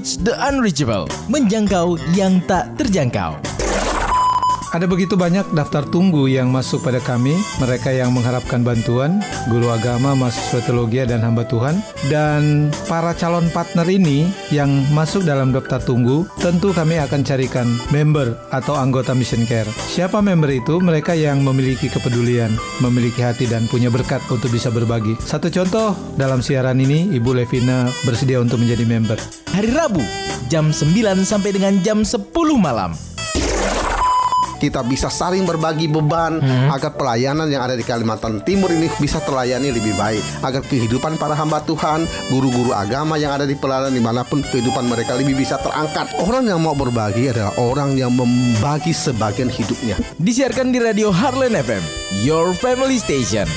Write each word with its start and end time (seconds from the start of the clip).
Reach 0.00 0.16
the 0.24 0.32
Unreachable, 0.32 1.04
menjangkau 1.28 2.00
yang 2.16 2.40
tak 2.48 2.72
terjangkau. 2.80 3.49
Ada 4.70 4.86
begitu 4.86 5.18
banyak 5.18 5.50
daftar 5.50 5.82
tunggu 5.82 6.30
yang 6.30 6.54
masuk 6.54 6.86
pada 6.86 7.02
kami, 7.02 7.34
mereka 7.58 7.90
yang 7.90 8.14
mengharapkan 8.14 8.62
bantuan, 8.62 9.18
guru 9.50 9.66
agama, 9.66 10.14
mahasiswa 10.14 10.62
teologi 10.62 11.02
dan 11.02 11.26
hamba 11.26 11.42
Tuhan, 11.42 11.82
dan 12.06 12.70
para 12.86 13.10
calon 13.18 13.50
partner 13.50 13.82
ini 13.90 14.30
yang 14.54 14.70
masuk 14.94 15.26
dalam 15.26 15.50
daftar 15.50 15.82
tunggu, 15.82 16.22
tentu 16.38 16.70
kami 16.70 17.02
akan 17.02 17.26
carikan 17.26 17.66
member 17.90 18.38
atau 18.54 18.78
anggota 18.78 19.10
Mission 19.10 19.42
Care. 19.42 19.66
Siapa 19.74 20.22
member 20.22 20.54
itu? 20.54 20.78
Mereka 20.78 21.18
yang 21.18 21.42
memiliki 21.42 21.90
kepedulian, 21.90 22.54
memiliki 22.78 23.26
hati 23.26 23.50
dan 23.50 23.66
punya 23.66 23.90
berkat 23.90 24.22
untuk 24.30 24.54
bisa 24.54 24.70
berbagi. 24.70 25.18
Satu 25.18 25.50
contoh, 25.50 25.98
dalam 26.14 26.46
siaran 26.46 26.78
ini 26.78 27.10
Ibu 27.10 27.42
Levina 27.42 27.90
bersedia 28.06 28.38
untuk 28.38 28.62
menjadi 28.62 28.86
member. 28.86 29.18
Hari 29.50 29.74
Rabu, 29.74 30.06
jam 30.46 30.70
9 30.70 31.26
sampai 31.26 31.58
dengan 31.58 31.74
jam 31.82 32.06
10 32.06 32.30
malam 32.54 33.09
kita 34.60 34.84
bisa 34.84 35.08
saling 35.08 35.48
berbagi 35.48 35.88
beban 35.88 36.36
hmm. 36.36 36.68
agar 36.68 36.92
pelayanan 36.92 37.48
yang 37.48 37.64
ada 37.64 37.72
di 37.72 37.82
Kalimantan 37.82 38.44
Timur 38.44 38.68
ini 38.68 38.92
bisa 39.00 39.16
terlayani 39.24 39.72
lebih 39.72 39.96
baik 39.96 40.20
agar 40.44 40.60
kehidupan 40.68 41.16
para 41.16 41.32
hamba 41.32 41.64
Tuhan 41.64 42.04
guru-guru 42.28 42.76
agama 42.76 43.16
yang 43.16 43.32
ada 43.32 43.48
di 43.48 43.56
pelayanan 43.56 43.96
di 43.96 44.04
mana 44.04 44.20
pun 44.20 44.44
kehidupan 44.44 44.84
mereka 44.84 45.16
lebih 45.16 45.40
bisa 45.40 45.56
terangkat 45.64 46.12
orang 46.20 46.44
yang 46.44 46.60
mau 46.60 46.76
berbagi 46.76 47.32
adalah 47.32 47.56
orang 47.56 47.96
yang 47.96 48.12
membagi 48.12 48.92
sebagian 48.92 49.48
hidupnya 49.48 49.96
disiarkan 50.20 50.68
di 50.68 50.78
radio 50.84 51.08
Harlan 51.08 51.56
FM 51.56 51.80
Your 52.20 52.52
Family 52.52 53.00
Station 53.00 53.48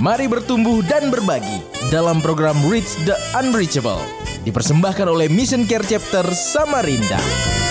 Mari 0.00 0.24
bertumbuh 0.24 0.80
dan 0.88 1.12
berbagi 1.12 1.60
dalam 1.92 2.24
program 2.24 2.56
Reach 2.66 2.96
the 3.04 3.12
Unreachable 3.36 4.00
dipersembahkan 4.42 5.06
oleh 5.06 5.30
Mission 5.30 5.62
Care 5.68 5.86
Chapter 5.86 6.26
Samarinda. 6.34 7.61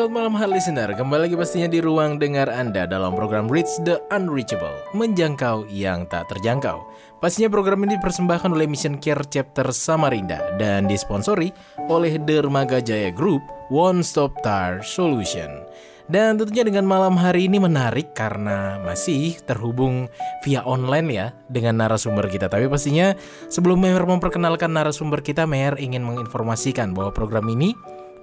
Selamat 0.00 0.16
malam 0.16 0.36
hal 0.40 0.48
listener. 0.56 0.88
Kembali 0.96 1.28
lagi 1.28 1.36
pastinya 1.36 1.68
di 1.68 1.76
ruang 1.76 2.16
dengar 2.16 2.48
Anda 2.48 2.88
Dalam 2.88 3.12
program 3.12 3.52
Reach 3.52 3.68
the 3.84 4.00
Unreachable 4.08 4.72
Menjangkau 4.96 5.68
yang 5.68 6.08
tak 6.08 6.24
terjangkau. 6.32 6.80
Pastinya 7.20 7.52
program 7.52 7.84
ini 7.84 8.00
dipersembahkan 8.00 8.48
oleh 8.48 8.64
Mission 8.64 8.96
Care 8.96 9.20
Chapter 9.28 9.68
Samarinda 9.68 10.56
Dan 10.56 10.88
disponsori 10.88 11.52
oleh 11.92 12.16
Dermaga 12.16 12.80
Jaya 12.80 13.12
Group 13.12 13.44
One 13.68 14.00
Stop 14.00 14.40
Tire 14.40 14.80
Solution. 14.80 15.68
Dan 16.08 16.40
tentunya 16.40 16.64
dengan 16.64 16.88
malam 16.88 17.20
hari 17.20 17.44
ini 17.44 17.60
menarik 17.60 18.16
karena 18.16 18.80
masih 18.80 19.36
terhubung 19.44 20.08
via 20.40 20.64
online 20.64 21.08
ya 21.12 21.26
dengan 21.52 21.76
narasumber 21.76 22.24
kita. 22.32 22.48
Tapi 22.48 22.72
pastinya 22.72 23.12
sebelum 23.52 23.76
Meher 23.76 24.08
memperkenalkan 24.08 24.72
narasumber 24.72 25.20
kita, 25.20 25.44
Meher 25.44 25.76
ingin 25.76 26.00
menginformasikan 26.08 26.96
bahwa 26.96 27.12
program 27.12 27.44
ini 27.52 27.76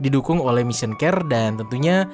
didukung 0.04 0.42
oleh 0.42 0.62
Mission 0.66 0.94
Care 0.98 1.26
dan 1.30 1.58
tentunya 1.58 2.06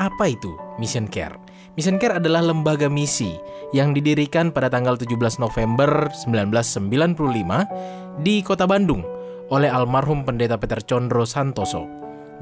apa 0.00 0.30
itu 0.30 0.54
Mission 0.80 1.06
Care? 1.06 1.36
Mission 1.72 1.96
Care 1.96 2.20
adalah 2.20 2.44
lembaga 2.44 2.86
misi 2.90 3.32
yang 3.72 3.96
didirikan 3.96 4.52
pada 4.52 4.68
tanggal 4.68 5.00
17 5.00 5.40
November 5.40 6.12
1995 6.28 8.20
di 8.20 8.44
Kota 8.44 8.68
Bandung 8.68 9.00
oleh 9.48 9.68
almarhum 9.72 10.24
Pendeta 10.24 10.60
Peter 10.60 10.84
Condro 10.84 11.24
Santoso. 11.24 11.88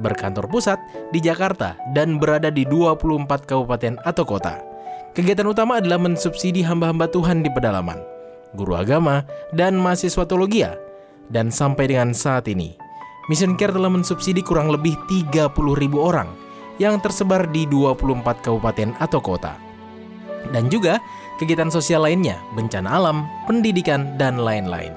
Berkantor 0.01 0.51
pusat 0.51 0.79
di 1.15 1.23
Jakarta 1.23 1.77
dan 1.93 2.17
berada 2.19 2.49
di 2.49 2.67
24 2.67 3.47
kabupaten 3.47 4.01
atau 4.03 4.25
kota. 4.25 4.59
Kegiatan 5.11 5.45
utama 5.45 5.83
adalah 5.83 5.99
mensubsidi 5.99 6.63
hamba-hamba 6.63 7.11
Tuhan 7.11 7.43
di 7.43 7.51
pedalaman, 7.51 7.99
guru 8.55 8.79
agama, 8.79 9.27
dan 9.51 9.75
mahasiswa 9.75 10.23
teologi. 10.23 10.63
Dan 11.31 11.51
sampai 11.51 11.91
dengan 11.91 12.15
saat 12.15 12.47
ini, 12.51 12.75
Mission 13.29 13.59
Care 13.59 13.75
telah 13.75 13.93
mensubsidi 13.93 14.41
kurang 14.41 14.73
lebih 14.73 14.97
30 15.11 15.53
ribu 15.77 16.01
orang 16.01 16.31
yang 16.81 16.97
tersebar 17.05 17.45
di 17.53 17.69
24 17.69 18.41
kabupaten 18.41 18.97
atau 18.97 19.21
kota. 19.21 19.61
Dan 20.49 20.73
juga 20.73 20.97
kegiatan 21.37 21.69
sosial 21.69 22.09
lainnya, 22.09 22.41
bencana 22.57 22.89
alam, 22.89 23.29
pendidikan, 23.45 24.17
dan 24.17 24.41
lain-lain. 24.41 24.97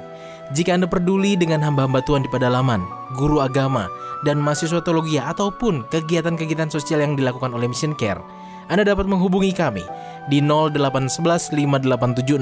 Jika 0.56 0.80
Anda 0.80 0.88
peduli 0.88 1.36
dengan 1.36 1.60
hamba-hamba 1.60 2.00
Tuhan 2.08 2.24
di 2.24 2.32
pedalaman, 2.32 2.84
guru 3.20 3.44
agama, 3.44 3.92
dan 4.24 4.40
mahasiswa 4.40 4.80
teologi 4.80 5.20
ataupun 5.20 5.84
kegiatan-kegiatan 5.92 6.72
sosial 6.72 7.04
yang 7.04 7.20
dilakukan 7.20 7.52
oleh 7.52 7.68
Mission 7.68 7.92
Care, 7.96 8.24
Anda 8.72 8.88
dapat 8.88 9.04
menghubungi 9.04 9.52
kami 9.52 9.84
di 10.32 10.40
0811 10.40 11.52
587 11.52 12.40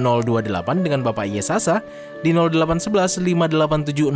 dengan 0.86 1.02
Bapak 1.02 1.26
Yesasa 1.26 1.82
di 2.22 2.30
0811 2.30 3.18
587 3.26 4.14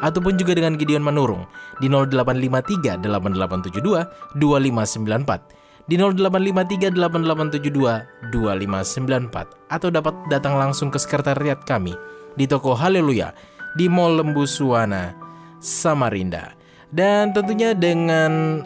ataupun 0.00 0.38
juga 0.38 0.54
dengan 0.54 0.74
Gideon 0.78 1.02
Manurung 1.02 1.46
di 1.78 1.90
0853 1.90 2.98
8872 3.02 4.38
2594 4.40 5.90
di 5.90 6.00
0853 6.00 6.96
8872 6.96 8.32
2594 8.32 9.74
atau 9.74 9.88
dapat 9.92 10.14
datang 10.32 10.56
langsung 10.56 10.88
ke 10.88 10.96
sekretariat 10.96 11.60
kami 11.62 11.92
di 12.34 12.48
toko 12.48 12.72
Haleluya 12.72 13.36
di 13.76 13.90
Mall 13.90 14.18
Lembu 14.18 14.48
Suwana 14.48 15.14
Samarinda. 15.60 16.56
Dan 16.94 17.34
tentunya 17.34 17.74
dengan 17.74 18.62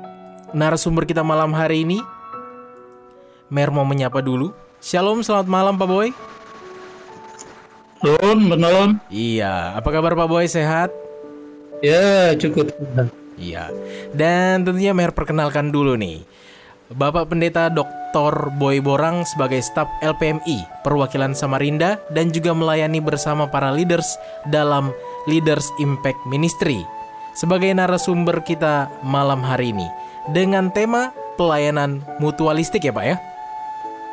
narasumber 0.53 1.09
kita 1.09 1.25
malam 1.25 1.57
hari 1.57 1.83
ini 1.89 1.99
Mer 3.49 3.73
mau 3.73 3.81
menyapa 3.81 4.21
dulu. 4.21 4.53
Shalom, 4.77 5.25
selamat 5.25 5.49
malam 5.49 5.75
Pak 5.81 5.89
Boy. 5.89 6.13
Shalom, 8.05 8.39
malam. 8.45 9.01
Iya, 9.09 9.73
apa 9.73 9.89
kabar 9.89 10.13
Pak 10.13 10.29
Boy? 10.29 10.45
Sehat? 10.45 10.93
Ya, 11.83 12.35
cukup. 12.35 12.75
Iya. 13.39 13.71
Dan 14.11 14.67
tentunya 14.67 14.91
Mer 14.91 15.15
perkenalkan 15.15 15.71
dulu 15.71 15.95
nih. 15.95 16.27
Bapak 16.89 17.29
Pendeta 17.29 17.69
Dr. 17.69 18.49
Boy 18.57 18.81
Borang 18.81 19.21
sebagai 19.29 19.61
staf 19.61 19.87
LPMI 20.01 20.65
perwakilan 20.81 21.37
Samarinda 21.37 22.01
dan 22.17 22.33
juga 22.33 22.57
melayani 22.57 22.97
bersama 23.05 23.45
para 23.45 23.69
leaders 23.69 24.17
dalam 24.49 24.89
Leaders 25.29 25.69
Impact 25.85 26.17
Ministry 26.33 26.81
sebagai 27.37 27.69
narasumber 27.77 28.41
kita 28.41 28.89
malam 29.05 29.45
hari 29.45 29.77
ini 29.77 29.85
dengan 30.33 30.73
tema 30.73 31.13
pelayanan 31.37 32.01
mutualistik 32.19 32.89
ya 32.89 32.93
Pak 32.97 33.05
ya? 33.05 33.17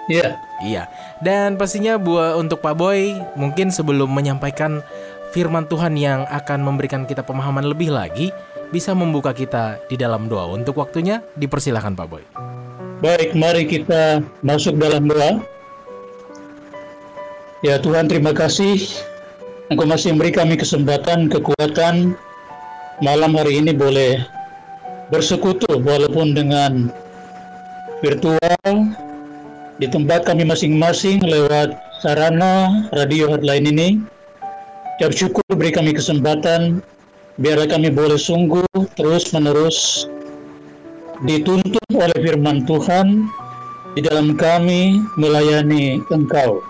Iya. 0.06 0.30
Iya. 0.62 0.84
Dan 1.24 1.58
pastinya 1.58 1.97
buat 1.97 2.38
untuk 2.38 2.62
Pak 2.62 2.76
Boy 2.78 3.18
mungkin 3.40 3.74
sebelum 3.74 4.12
menyampaikan 4.14 4.86
firman 5.35 5.68
Tuhan 5.68 6.00
yang 6.00 6.23
akan 6.31 6.63
memberikan 6.63 7.03
kita 7.03 7.19
pemahaman 7.19 7.68
lebih 7.68 7.91
lagi 7.91 8.31
bisa 8.72 8.96
membuka 8.96 9.35
kita 9.35 9.84
di 9.91 10.00
dalam 10.00 10.31
doa. 10.31 10.47
Untuk 10.47 10.79
waktunya 10.79 11.19
dipersilahkan 11.35 11.91
Pak 11.91 12.07
Boy. 12.07 12.23
Baik, 13.03 13.35
mari 13.35 13.68
kita 13.68 14.23
masuk 14.40 14.79
dalam 14.79 15.12
doa. 15.12 15.44
Ya 17.59 17.75
Tuhan, 17.84 18.07
terima 18.07 18.31
kasih 18.31 18.79
Engkau 19.68 19.90
masih 19.90 20.13
memberi 20.13 20.29
kami 20.29 20.56
kesempatan, 20.62 21.25
kekuatan 21.25 22.13
malam 23.02 23.34
hari 23.34 23.57
ini 23.57 23.73
boleh 23.73 24.22
bersekutu 25.09 25.81
walaupun 25.81 26.38
dengan 26.38 26.94
virtual 28.06 28.94
di 29.81 29.90
tempat 29.90 30.22
kami 30.29 30.46
masing-masing 30.46 31.17
lewat 31.25 31.73
sarana 31.97 32.85
radio 32.94 33.34
hotline 33.34 33.66
ini. 33.66 33.90
Ucap 34.95 35.11
syukur 35.11 35.43
beri 35.52 35.75
kami 35.75 35.91
kesempatan 35.91 36.79
biar 37.35 37.59
kami 37.67 37.91
boleh 37.91 38.16
sungguh 38.16 38.64
terus 38.96 39.28
menerus 39.35 40.08
dituntun 41.28 41.91
oleh 41.91 42.16
firman 42.23 42.64
Tuhan 42.64 43.28
di 43.91 43.99
dalam 43.99 44.40
kami 44.40 45.03
melayani 45.20 45.99
Engkau. 46.08 46.64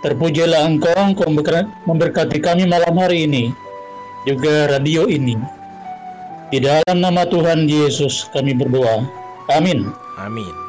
Terpujilah 0.00 0.64
Engkau, 0.64 0.96
Engkau 0.96 1.28
memberkati 1.84 2.40
kami 2.40 2.64
malam 2.64 2.96
hari 2.96 3.28
ini, 3.28 3.52
juga 4.24 4.72
radio 4.72 5.04
ini. 5.04 5.36
Di 6.48 6.64
dalam 6.64 6.96
nama 6.96 7.28
Tuhan 7.28 7.68
Yesus 7.68 8.28
kami 8.32 8.56
berdoa. 8.56 9.04
Amin. 9.52 9.92
Amin. 10.16 10.61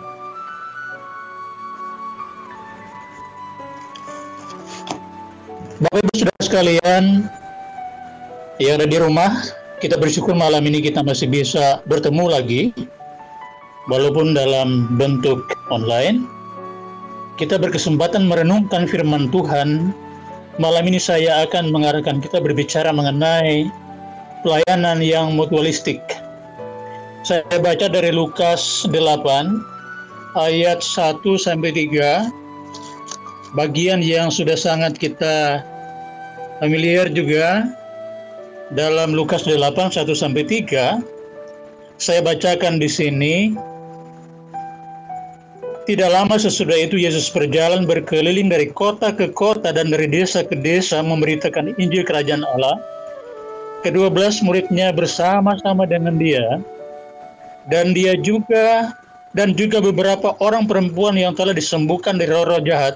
Sekalian 6.53 7.25
yang 8.61 8.77
ada 8.77 8.85
di 8.85 9.01
rumah, 9.01 9.41
kita 9.81 9.97
bersyukur 9.97 10.37
malam 10.37 10.61
ini 10.69 10.85
kita 10.85 11.01
masih 11.01 11.25
bisa 11.25 11.81
bertemu 11.89 12.29
lagi 12.29 12.69
walaupun 13.89 14.37
dalam 14.37 14.85
bentuk 15.01 15.41
online. 15.73 16.29
Kita 17.41 17.57
berkesempatan 17.57 18.29
merenungkan 18.29 18.85
firman 18.85 19.33
Tuhan. 19.33 19.97
Malam 20.61 20.93
ini 20.93 21.01
saya 21.01 21.41
akan 21.49 21.73
mengarahkan 21.73 22.21
kita 22.21 22.37
berbicara 22.37 22.93
mengenai 22.93 23.65
pelayanan 24.45 25.01
yang 25.01 25.33
mutualistik. 25.33 26.05
Saya 27.25 27.41
baca 27.57 27.89
dari 27.89 28.13
Lukas 28.13 28.85
8 28.93 28.93
ayat 30.37 30.85
1 30.85 31.17
sampai 31.33 31.73
3 31.73 32.29
bagian 33.57 34.05
yang 34.05 34.29
sudah 34.29 34.53
sangat 34.53 35.01
kita 35.01 35.65
familiar 36.61 37.09
juga 37.09 37.69
dalam 38.73 39.13
Lukas 39.13 39.45
8 39.45 39.57
1 39.57 40.05
sampai 40.13 40.43
3 40.45 41.01
saya 42.01 42.19
bacakan 42.25 42.81
di 42.81 42.89
sini 42.89 43.35
tidak 45.83 46.15
lama 46.15 46.39
sesudah 46.39 46.79
itu 46.79 46.95
Yesus 46.95 47.27
berjalan 47.27 47.83
berkeliling 47.83 48.47
dari 48.47 48.71
kota 48.71 49.11
ke 49.11 49.27
kota 49.35 49.75
dan 49.75 49.91
dari 49.91 50.07
desa 50.07 50.39
ke 50.39 50.55
desa 50.55 51.03
memberitakan 51.03 51.75
Injil 51.75 52.07
Kerajaan 52.07 52.47
Allah. 52.55 52.79
Kedua 53.83 54.07
belas 54.07 54.39
muridnya 54.39 54.95
bersama-sama 54.95 55.83
dengan 55.83 56.15
dia 56.15 56.63
dan 57.67 57.91
dia 57.91 58.15
juga 58.15 58.95
dan 59.35 59.51
juga 59.59 59.83
beberapa 59.83 60.39
orang 60.39 60.71
perempuan 60.71 61.19
yang 61.19 61.35
telah 61.35 61.51
disembuhkan 61.51 62.15
dari 62.15 62.31
roh-roh 62.31 62.63
jahat 62.63 62.95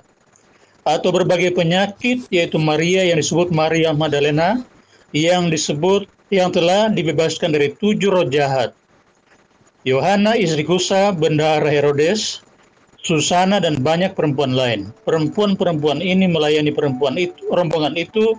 atau 0.87 1.11
berbagai 1.11 1.51
penyakit 1.51 2.23
yaitu 2.31 2.55
Maria 2.55 3.03
yang 3.03 3.19
disebut 3.19 3.51
Maria 3.51 3.91
Magdalena 3.91 4.63
yang 5.11 5.51
disebut 5.51 6.07
yang 6.31 6.51
telah 6.51 6.87
dibebaskan 6.91 7.51
dari 7.55 7.75
tujuh 7.75 8.11
roh 8.11 8.27
jahat. 8.27 8.71
Yohana 9.87 10.35
istri 10.35 10.67
Kusa, 10.67 11.15
bendahara 11.15 11.71
Herodes, 11.71 12.43
Susana 12.99 13.63
dan 13.63 13.79
banyak 13.79 14.11
perempuan 14.19 14.51
lain. 14.51 14.91
Perempuan-perempuan 15.07 16.03
ini 16.03 16.27
melayani 16.27 16.75
perempuan 16.75 17.15
itu, 17.15 17.39
rombongan 17.55 17.95
itu 17.95 18.35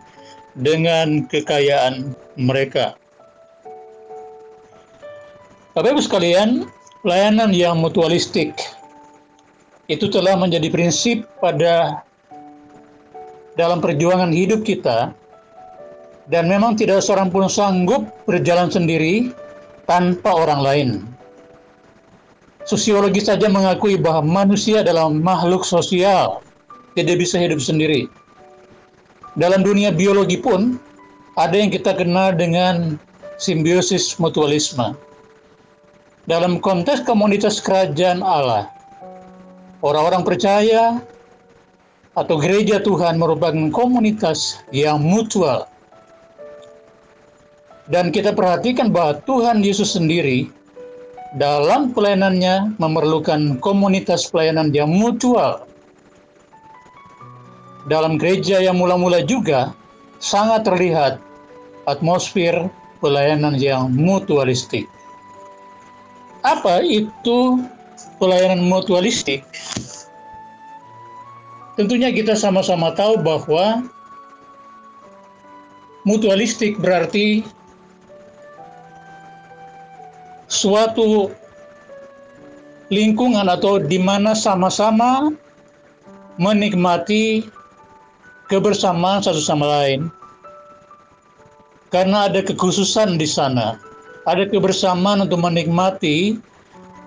dengan 0.60 1.24
kekayaan 1.24 2.12
mereka. 2.36 2.92
Bapak 5.72 5.96
Ibu 5.96 6.02
sekalian, 6.04 6.68
pelayanan 7.00 7.54
yang 7.56 7.80
mutualistik 7.80 8.52
itu 9.88 10.04
telah 10.12 10.36
menjadi 10.36 10.68
prinsip 10.68 11.24
pada 11.40 12.04
dalam 13.58 13.82
perjuangan 13.82 14.30
hidup 14.30 14.62
kita 14.62 15.10
dan 16.30 16.46
memang 16.46 16.78
tidak 16.78 17.02
seorang 17.02 17.26
pun 17.26 17.50
sanggup 17.50 18.06
berjalan 18.22 18.70
sendiri 18.70 19.34
tanpa 19.90 20.30
orang 20.30 20.60
lain. 20.62 20.88
Sosiologi 22.62 23.18
saja 23.18 23.50
mengakui 23.50 23.98
bahwa 23.98 24.44
manusia 24.44 24.86
adalah 24.86 25.10
makhluk 25.10 25.64
sosial, 25.66 26.44
tidak 26.94 27.18
bisa 27.18 27.40
hidup 27.40 27.58
sendiri. 27.58 28.06
Dalam 29.34 29.66
dunia 29.66 29.90
biologi 29.90 30.38
pun 30.38 30.76
ada 31.34 31.56
yang 31.56 31.72
kita 31.72 31.96
kenal 31.96 32.36
dengan 32.36 33.00
simbiosis 33.40 34.20
mutualisme. 34.20 34.94
Dalam 36.28 36.60
konteks 36.60 37.08
komunitas 37.08 37.56
kerajaan 37.64 38.20
Allah, 38.20 38.68
orang-orang 39.80 40.28
percaya 40.28 41.00
atau 42.24 42.36
gereja 42.40 42.82
Tuhan 42.82 43.18
merupakan 43.20 43.70
komunitas 43.70 44.58
yang 44.74 44.98
mutual. 45.02 45.68
Dan 47.88 48.12
kita 48.12 48.36
perhatikan 48.36 48.92
bahwa 48.92 49.16
Tuhan 49.24 49.64
Yesus 49.64 49.96
sendiri 49.96 50.52
dalam 51.36 51.92
pelayanannya 51.92 52.76
memerlukan 52.76 53.60
komunitas 53.60 54.28
pelayanan 54.28 54.72
yang 54.72 54.92
mutual. 54.92 55.64
Dalam 57.88 58.20
gereja 58.20 58.60
yang 58.60 58.76
mula-mula 58.76 59.24
juga 59.24 59.72
sangat 60.20 60.68
terlihat 60.68 61.16
atmosfer 61.88 62.68
pelayanan 63.00 63.56
yang 63.56 63.88
mutualistik. 63.96 64.84
Apa 66.44 66.84
itu 66.84 67.64
pelayanan 68.20 68.68
mutualistik? 68.68 69.44
Tentunya 71.78 72.10
kita 72.10 72.34
sama-sama 72.34 72.90
tahu 72.90 73.22
bahwa 73.22 73.86
mutualistik 76.02 76.74
berarti 76.82 77.46
suatu 80.50 81.30
lingkungan 82.90 83.46
atau 83.46 83.78
di 83.78 83.94
mana 83.94 84.34
sama-sama 84.34 85.30
menikmati 86.34 87.46
kebersamaan 88.50 89.22
satu 89.22 89.38
sama 89.38 89.70
lain. 89.78 90.10
Karena 91.94 92.26
ada 92.26 92.42
kekhususan 92.42 93.22
di 93.22 93.28
sana, 93.30 93.78
ada 94.26 94.50
kebersamaan 94.50 95.22
untuk 95.22 95.46
menikmati 95.46 96.42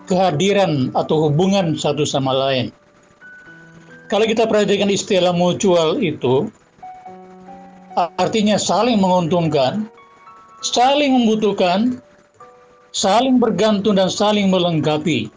kehadiran 0.08 0.96
atau 0.96 1.28
hubungan 1.28 1.76
satu 1.76 2.08
sama 2.08 2.32
lain. 2.32 2.72
Kalau 4.12 4.28
kita 4.28 4.44
perhatikan 4.44 4.92
istilah 4.92 5.32
mutual 5.32 5.96
itu, 6.04 6.52
artinya 8.20 8.60
saling 8.60 9.00
menguntungkan, 9.00 9.88
saling 10.60 11.16
membutuhkan, 11.16 12.04
saling 12.92 13.40
bergantung 13.40 13.96
dan 13.96 14.12
saling 14.12 14.52
melengkapi. 14.52 15.32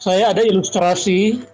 Saya 0.00 0.32
ada 0.32 0.40
ilustrasi, 0.40 1.44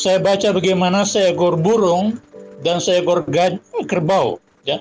saya 0.00 0.16
baca 0.16 0.56
bagaimana 0.56 1.04
seekor 1.04 1.60
burung 1.60 2.16
dan 2.64 2.80
seekor 2.80 3.28
kerbau. 3.84 4.40
Ya. 4.64 4.80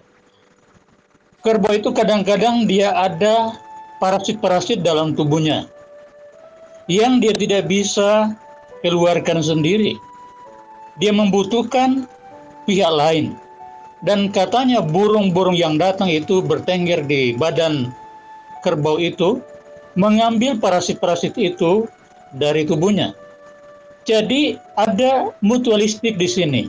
Kerbau 1.43 1.75
itu 1.75 1.91
kadang-kadang 1.91 2.71
dia 2.71 2.95
ada 2.95 3.51
parasit-parasit 3.99 4.79
dalam 4.79 5.11
tubuhnya 5.11 5.67
yang 6.87 7.19
dia 7.19 7.35
tidak 7.35 7.67
bisa 7.67 8.31
keluarkan 8.87 9.43
sendiri. 9.43 9.99
Dia 10.97 11.11
membutuhkan 11.11 12.07
pihak 12.63 12.89
lain. 12.89 13.35
Dan 14.05 14.29
katanya 14.29 14.79
burung-burung 14.79 15.57
yang 15.57 15.75
datang 15.75 16.07
itu 16.07 16.39
bertengger 16.39 17.01
di 17.03 17.33
badan 17.35 17.89
kerbau 18.61 19.01
itu, 19.01 19.41
mengambil 19.97 20.55
parasit-parasit 20.55 21.33
itu 21.35 21.89
dari 22.37 22.63
tubuhnya. 22.63 23.17
Jadi 24.05 24.55
ada 24.77 25.35
mutualistik 25.43 26.15
di 26.15 26.29
sini. 26.29 26.63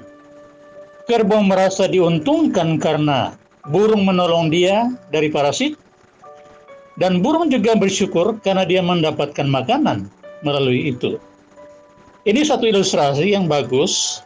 Kerbau 1.06 1.44
merasa 1.44 1.86
diuntungkan 1.86 2.80
karena 2.80 3.37
burung 3.68 4.08
menolong 4.08 4.48
dia 4.48 4.88
dari 5.12 5.28
parasit, 5.28 5.76
dan 6.98 7.22
burung 7.22 7.52
juga 7.52 7.78
bersyukur 7.78 8.40
karena 8.42 8.66
dia 8.66 8.82
mendapatkan 8.82 9.46
makanan 9.46 10.10
melalui 10.42 10.90
itu. 10.90 11.20
Ini 12.28 12.44
satu 12.44 12.68
ilustrasi 12.68 13.32
yang 13.32 13.49
bagus 13.49 14.20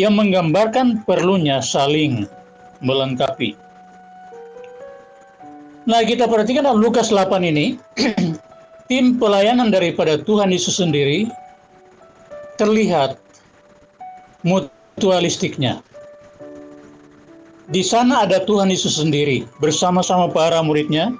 yang 0.00 0.16
menggambarkan 0.16 1.04
perlunya 1.04 1.60
saling 1.60 2.24
melengkapi. 2.80 3.52
Nah, 5.84 6.00
kita 6.08 6.24
perhatikan 6.24 6.64
dalam 6.64 6.80
Lukas 6.80 7.12
8 7.12 7.44
ini, 7.44 7.76
tim 8.90 9.20
pelayanan 9.20 9.68
daripada 9.68 10.16
Tuhan 10.16 10.56
Yesus 10.56 10.80
sendiri 10.80 11.28
terlihat 12.56 13.20
mutualistiknya. 14.40 15.84
Di 17.68 17.84
sana 17.84 18.24
ada 18.24 18.40
Tuhan 18.40 18.72
Yesus 18.72 18.96
sendiri 18.96 19.44
bersama-sama 19.60 20.32
para 20.32 20.64
muridnya, 20.64 21.12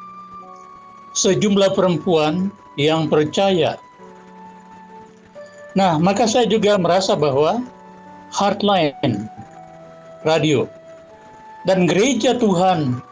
sejumlah 1.21 1.77
perempuan 1.77 2.49
yang 2.81 3.13
percaya 3.13 3.77
Nah, 5.75 5.99
maka 5.99 6.31
saya 6.31 6.47
juga 6.47 6.79
merasa 6.79 7.19
bahwa 7.19 7.59
Heartline 8.31 9.27
Radio 10.23 10.71
dan 11.67 11.91
Gereja 11.91 12.39
Tuhan, 12.39 13.03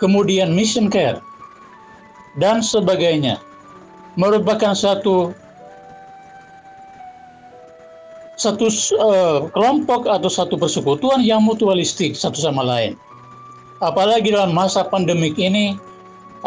kemudian 0.00 0.56
Mission 0.56 0.88
Care, 0.88 1.20
dan 2.40 2.64
sebagainya 2.64 3.36
merupakan 4.16 4.72
satu 4.72 5.36
satu 8.40 8.72
uh, 8.96 9.52
kelompok 9.52 10.08
atau 10.08 10.32
satu 10.32 10.56
persekutuan 10.56 11.20
yang 11.20 11.44
mutualistik 11.44 12.16
satu 12.16 12.40
sama 12.40 12.64
lain. 12.64 12.96
Apalagi 13.84 14.32
dalam 14.32 14.56
masa 14.56 14.88
pandemik 14.88 15.36
ini 15.36 15.76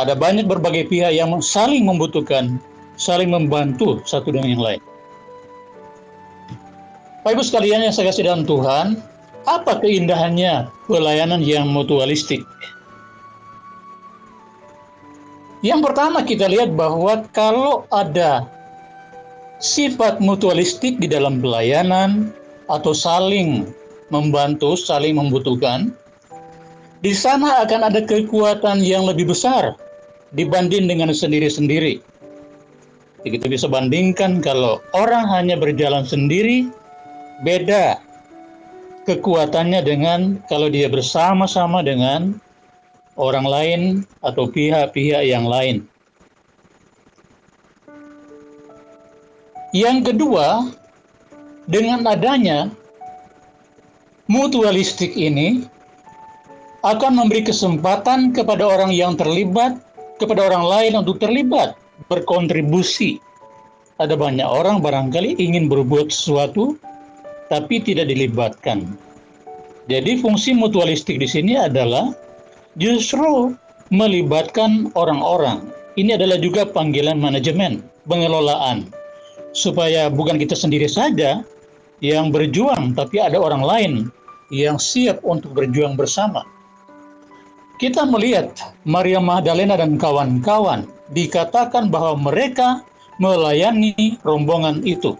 ada 0.02 0.18
banyak 0.18 0.50
berbagai 0.50 0.90
pihak 0.90 1.14
yang 1.14 1.30
saling 1.46 1.86
membutuhkan 1.86 2.58
saling 3.00 3.30
membantu 3.30 4.02
satu 4.06 4.34
dengan 4.34 4.54
yang 4.54 4.64
lain. 4.64 4.82
Bapak 7.24 7.40
Ibu 7.40 7.44
sekalian 7.48 7.88
yang 7.88 7.96
saya 7.96 8.12
kasih 8.12 8.28
dalam 8.28 8.44
Tuhan, 8.44 9.00
apa 9.48 9.80
keindahannya 9.80 10.68
pelayanan 10.92 11.40
yang 11.40 11.72
mutualistik? 11.72 12.44
Yang 15.64 15.80
pertama 15.88 16.28
kita 16.28 16.52
lihat 16.52 16.76
bahwa 16.76 17.24
kalau 17.32 17.88
ada 17.96 18.44
sifat 19.64 20.20
mutualistik 20.20 21.00
di 21.00 21.08
dalam 21.08 21.40
pelayanan 21.40 22.36
atau 22.68 22.92
saling 22.92 23.72
membantu, 24.12 24.76
saling 24.76 25.16
membutuhkan, 25.16 25.96
di 27.00 27.16
sana 27.16 27.64
akan 27.64 27.88
ada 27.88 28.04
kekuatan 28.04 28.84
yang 28.84 29.08
lebih 29.08 29.32
besar 29.32 29.80
dibanding 30.36 30.92
dengan 30.92 31.16
sendiri-sendiri. 31.16 32.04
Kita 33.24 33.48
bisa 33.48 33.72
bandingkan 33.72 34.44
kalau 34.44 34.84
orang 34.92 35.24
hanya 35.32 35.56
berjalan 35.56 36.04
sendiri, 36.04 36.68
beda 37.48 37.96
kekuatannya 39.08 39.80
dengan 39.84 40.44
kalau 40.52 40.68
dia 40.68 40.92
bersama-sama 40.92 41.80
dengan 41.84 42.36
orang 43.16 43.48
lain 43.48 43.82
atau 44.24 44.48
pihak-pihak 44.52 45.24
yang 45.24 45.48
lain. 45.48 45.88
Yang 49.74 50.14
kedua, 50.14 50.70
dengan 51.66 52.06
adanya 52.06 52.70
mutualistik 54.28 55.16
ini 55.16 55.66
akan 56.84 57.24
memberi 57.24 57.48
kesempatan 57.48 58.36
kepada 58.36 58.68
orang 58.68 58.92
yang 58.92 59.16
terlibat, 59.16 59.80
kepada 60.20 60.46
orang 60.52 60.68
lain 60.68 60.94
untuk 61.00 61.18
terlibat, 61.18 61.74
berkontribusi. 62.14 63.18
Ada 63.98 64.14
banyak 64.14 64.46
orang 64.46 64.86
barangkali 64.86 65.42
ingin 65.42 65.66
berbuat 65.66 66.14
sesuatu, 66.14 66.78
tapi 67.50 67.82
tidak 67.82 68.10
dilibatkan. 68.10 68.94
Jadi 69.90 70.22
fungsi 70.22 70.54
mutualistik 70.54 71.18
di 71.18 71.28
sini 71.28 71.58
adalah 71.58 72.14
justru 72.78 73.54
melibatkan 73.92 74.94
orang-orang. 74.98 75.70
Ini 75.94 76.18
adalah 76.18 76.42
juga 76.42 76.66
panggilan 76.66 77.22
manajemen, 77.22 77.86
pengelolaan 78.10 78.90
supaya 79.54 80.10
bukan 80.10 80.42
kita 80.42 80.58
sendiri 80.58 80.90
saja 80.90 81.46
yang 82.02 82.34
berjuang, 82.34 82.98
tapi 82.98 83.22
ada 83.22 83.38
orang 83.38 83.62
lain 83.62 83.94
yang 84.50 84.82
siap 84.82 85.22
untuk 85.22 85.54
berjuang 85.54 85.94
bersama. 85.94 86.42
Kita 87.78 88.06
melihat 88.06 88.54
Maria 88.86 89.22
Magdalena 89.22 89.78
dan 89.78 89.98
kawan-kawan 89.98 90.90
dikatakan 91.14 91.94
bahwa 91.94 92.18
mereka 92.34 92.82
melayani 93.22 94.18
rombongan 94.26 94.82
itu. 94.84 95.14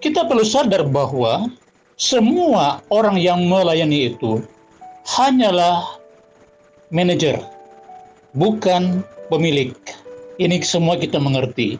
Kita 0.00 0.26
perlu 0.26 0.42
sadar 0.42 0.88
bahwa 0.88 1.48
semua 2.00 2.80
orang 2.88 3.20
yang 3.20 3.44
melayani 3.46 4.16
itu 4.16 4.40
hanyalah 5.04 5.84
manajer, 6.88 7.36
bukan 8.32 9.04
pemilik. 9.28 9.76
Ini 10.40 10.64
semua 10.64 10.96
kita 10.96 11.20
mengerti. 11.20 11.76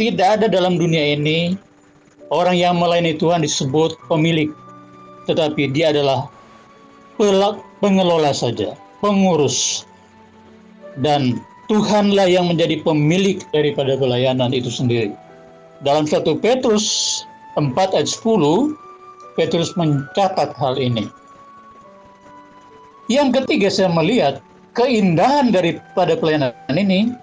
Tidak 0.00 0.40
ada 0.40 0.46
dalam 0.48 0.80
dunia 0.80 1.12
ini 1.12 1.54
orang 2.32 2.56
yang 2.56 2.80
melayani 2.80 3.12
Tuhan 3.20 3.44
disebut 3.44 4.00
pemilik, 4.08 4.48
tetapi 5.28 5.68
dia 5.76 5.92
adalah 5.92 6.32
pelak 7.20 7.60
pengelola 7.84 8.32
saja, 8.32 8.72
pengurus. 9.04 9.84
Dan 11.04 11.40
Tuhanlah 11.72 12.28
yang 12.28 12.52
menjadi 12.52 12.84
pemilik 12.84 13.40
daripada 13.48 13.96
pelayanan 13.96 14.52
itu 14.52 14.68
sendiri. 14.68 15.16
Dalam 15.80 16.04
satu 16.04 16.36
Petrus 16.36 16.84
4 17.56 17.72
ayat 17.96 18.12
10, 18.12 18.76
Petrus 19.40 19.72
mencatat 19.80 20.52
hal 20.52 20.76
ini. 20.76 21.08
Yang 23.08 23.40
ketiga 23.40 23.72
saya 23.72 23.88
melihat 23.88 24.44
keindahan 24.76 25.48
daripada 25.48 26.12
pelayanan 26.12 26.52
ini 26.76 27.16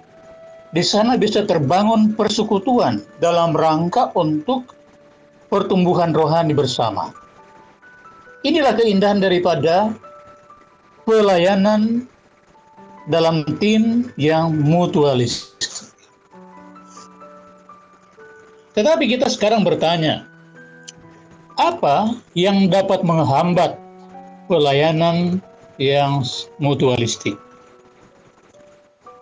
di 0.74 0.82
sana 0.82 1.14
bisa 1.14 1.46
terbangun 1.46 2.18
persekutuan 2.18 3.06
dalam 3.22 3.54
rangka 3.54 4.10
untuk 4.18 4.74
pertumbuhan 5.46 6.10
rohani 6.10 6.58
bersama. 6.58 7.14
Inilah 8.42 8.74
keindahan 8.74 9.22
daripada 9.22 9.94
pelayanan 11.06 12.10
dalam 13.08 13.46
tim 13.62 14.12
yang 14.20 14.52
mutualis. 14.52 15.56
Tetapi 18.76 19.04
kita 19.08 19.26
sekarang 19.32 19.64
bertanya, 19.64 20.28
apa 21.60 22.16
yang 22.32 22.68
dapat 22.68 23.04
menghambat 23.04 23.76
pelayanan 24.48 25.40
yang 25.76 26.24
mutualistik? 26.60 27.36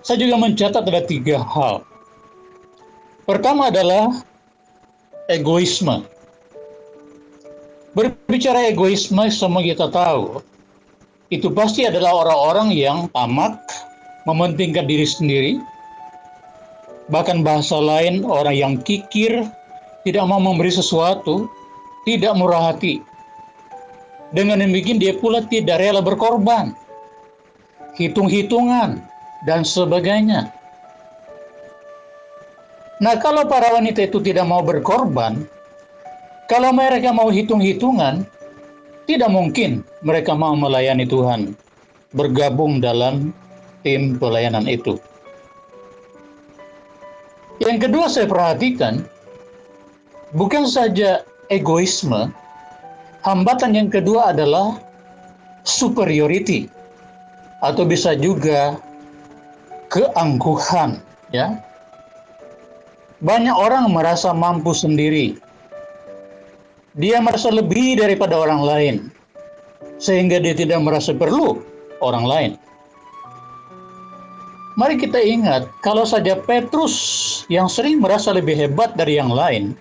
Saya 0.06 0.24
juga 0.24 0.40
mencatat 0.40 0.84
ada 0.86 1.02
tiga 1.04 1.42
hal. 1.42 1.84
Pertama 3.28 3.68
adalah 3.68 4.24
egoisme. 5.28 6.00
Berbicara 7.92 8.72
egoisme, 8.72 9.26
semua 9.28 9.60
kita 9.60 9.90
tahu, 9.90 10.40
itu 11.28 11.52
pasti 11.52 11.84
adalah 11.84 12.24
orang-orang 12.24 12.72
yang 12.72 12.98
tamak, 13.12 13.60
mementingkan 14.24 14.88
diri 14.88 15.04
sendiri, 15.04 15.52
bahkan 17.12 17.44
bahasa 17.44 17.76
lain 17.76 18.24
orang 18.24 18.56
yang 18.56 18.74
kikir, 18.80 19.44
tidak 20.04 20.24
mau 20.24 20.40
memberi 20.40 20.72
sesuatu, 20.72 21.48
tidak 22.08 22.32
murah 22.36 22.72
hati. 22.72 23.04
Dengan 24.32 24.60
demikian 24.60 25.00
dia 25.00 25.16
pula 25.16 25.44
tidak 25.48 25.80
rela 25.80 26.04
berkorban. 26.04 26.76
Hitung-hitungan, 27.96 29.02
dan 29.46 29.62
sebagainya. 29.62 30.50
Nah, 32.98 33.14
kalau 33.22 33.46
para 33.46 33.70
wanita 33.78 34.10
itu 34.10 34.18
tidak 34.18 34.42
mau 34.50 34.58
berkorban, 34.58 35.46
kalau 36.50 36.74
mereka 36.74 37.14
mau 37.14 37.30
hitung-hitungan, 37.30 38.26
tidak 39.08 39.32
mungkin 39.32 39.82
mereka 40.04 40.36
mau 40.36 40.52
melayani 40.52 41.08
Tuhan, 41.08 41.56
bergabung 42.12 42.84
dalam 42.84 43.32
tim 43.80 44.20
pelayanan 44.20 44.68
itu. 44.68 45.00
Yang 47.58 47.88
kedua 47.88 48.06
saya 48.06 48.28
perhatikan, 48.28 49.02
bukan 50.36 50.68
saja 50.68 51.24
egoisme, 51.48 52.28
hambatan 53.24 53.74
yang 53.74 53.88
kedua 53.88 54.36
adalah 54.36 54.76
superiority, 55.64 56.68
atau 57.64 57.82
bisa 57.82 58.14
juga 58.14 58.78
keangkuhan 59.88 61.00
ya 61.34 61.58
banyak 63.18 63.56
orang 63.56 63.90
merasa 63.90 64.30
mampu 64.30 64.70
sendiri 64.70 65.34
dia 66.98 67.22
merasa 67.22 67.48
lebih 67.48 68.02
daripada 68.02 68.34
orang 68.34 68.62
lain 68.62 68.96
sehingga 70.02 70.42
dia 70.42 70.54
tidak 70.54 70.82
merasa 70.82 71.14
perlu 71.14 71.62
orang 72.02 72.26
lain 72.26 72.52
Mari 74.78 74.94
kita 74.94 75.18
ingat, 75.18 75.66
kalau 75.82 76.06
saja 76.06 76.38
Petrus 76.38 76.94
yang 77.50 77.66
sering 77.66 77.98
merasa 77.98 78.30
lebih 78.30 78.54
hebat 78.54 78.94
dari 78.94 79.18
yang 79.18 79.26
lain, 79.26 79.74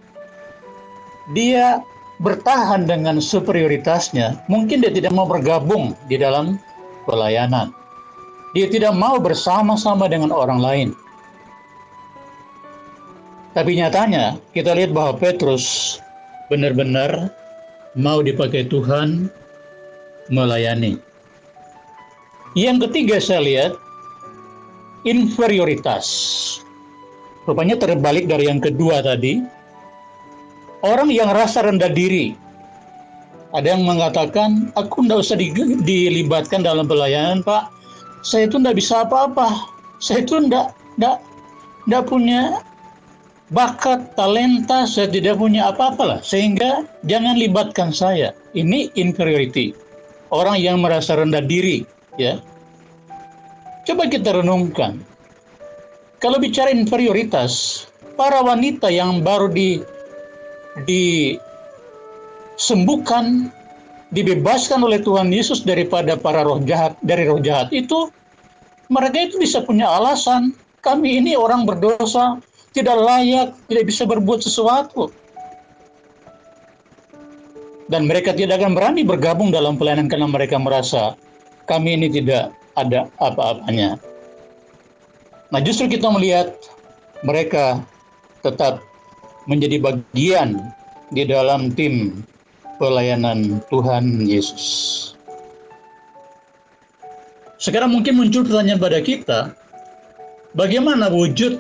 dia 1.38 1.86
bertahan 2.18 2.90
dengan 2.90 3.22
superioritasnya, 3.22 4.42
mungkin 4.50 4.82
dia 4.82 4.90
tidak 4.90 5.14
mau 5.14 5.30
bergabung 5.30 5.94
di 6.10 6.18
dalam 6.18 6.58
pelayanan. 7.06 7.70
Dia 8.58 8.74
tidak 8.74 8.98
mau 8.98 9.22
bersama-sama 9.22 10.10
dengan 10.10 10.34
orang 10.34 10.58
lain. 10.66 10.90
Tapi 13.54 13.78
nyatanya 13.78 14.42
kita 14.58 14.74
lihat 14.74 14.98
bahwa 14.98 15.14
Petrus 15.14 15.98
benar-benar 16.48 17.32
mau 17.98 18.20
dipakai 18.24 18.68
Tuhan 18.68 19.32
melayani. 20.32 21.00
Yang 22.58 22.90
ketiga 22.90 23.18
saya 23.22 23.42
lihat 23.44 23.72
inferioritas. 25.06 26.06
Rupanya 27.48 27.80
terbalik 27.80 28.28
dari 28.28 28.50
yang 28.52 28.60
kedua 28.60 29.00
tadi. 29.00 29.40
Orang 30.84 31.10
yang 31.10 31.32
rasa 31.32 31.64
rendah 31.66 31.90
diri. 31.90 32.36
Ada 33.56 33.74
yang 33.74 33.88
mengatakan, 33.88 34.70
aku 34.76 35.08
tidak 35.08 35.24
usah 35.24 35.40
dilibatkan 35.82 36.62
dalam 36.62 36.86
pelayanan, 36.86 37.40
Pak 37.42 37.78
saya 38.28 38.50
itu 38.50 38.60
tidak 38.60 38.76
bisa 38.76 39.08
apa-apa. 39.08 39.48
Saya 40.04 40.28
itu 40.28 40.36
tidak 40.46 40.76
tidak 41.88 42.04
punya 42.12 42.60
bakat, 43.52 44.16
talenta, 44.20 44.84
saya 44.88 45.08
tidak 45.08 45.40
punya 45.40 45.72
apa-apa 45.72 46.04
lah. 46.04 46.20
Sehingga 46.24 46.84
jangan 47.08 47.40
libatkan 47.40 47.96
saya. 47.96 48.36
Ini 48.56 48.92
inferiority. 49.00 49.72
Orang 50.28 50.60
yang 50.60 50.84
merasa 50.84 51.16
rendah 51.16 51.44
diri, 51.44 51.88
ya. 52.20 52.40
Coba 53.88 54.12
kita 54.12 54.36
renungkan. 54.36 55.00
Kalau 56.20 56.36
bicara 56.42 56.68
inferioritas, 56.74 57.86
para 58.20 58.44
wanita 58.44 58.92
yang 58.92 59.24
baru 59.24 59.48
di 59.48 59.80
disembuhkan 62.58 63.50
dibebaskan 64.12 64.84
oleh 64.84 65.02
Tuhan 65.02 65.32
Yesus 65.34 65.64
daripada 65.66 66.18
para 66.18 66.44
roh 66.46 66.62
jahat 66.66 66.94
dari 67.02 67.26
roh 67.26 67.42
jahat 67.42 67.74
itu 67.74 68.12
mereka 68.94 69.18
itu 69.26 69.42
bisa 69.42 69.66
punya 69.66 69.90
alasan 69.90 70.54
kami 70.86 71.18
ini 71.18 71.34
orang 71.34 71.66
berdosa 71.66 72.38
tidak 72.78 72.98
layak 73.02 73.58
tidak 73.66 73.86
bisa 73.90 74.06
berbuat 74.06 74.46
sesuatu 74.46 75.10
dan 77.90 78.06
mereka 78.06 78.36
tidak 78.36 78.62
akan 78.62 78.76
berani 78.76 79.02
bergabung 79.02 79.50
dalam 79.50 79.80
pelayanan 79.80 80.12
karena 80.12 80.28
mereka 80.28 80.60
merasa 80.60 81.16
kami 81.66 81.96
ini 82.00 82.08
tidak 82.12 82.52
ada 82.78 83.10
apa-apanya. 83.20 84.00
Nah, 85.52 85.60
justru 85.64 85.88
kita 85.88 86.12
melihat 86.12 86.52
mereka 87.24 87.82
tetap 88.44 88.84
menjadi 89.48 89.80
bagian 89.80 90.60
di 91.16 91.24
dalam 91.24 91.72
tim 91.72 92.24
pelayanan 92.78 93.64
Tuhan 93.72 94.28
Yesus. 94.28 94.66
Sekarang 97.58 97.90
mungkin 97.90 98.20
muncul 98.20 98.46
pertanyaan 98.46 98.78
pada 98.78 99.00
kita, 99.02 99.40
bagaimana 100.54 101.10
wujud 101.10 101.58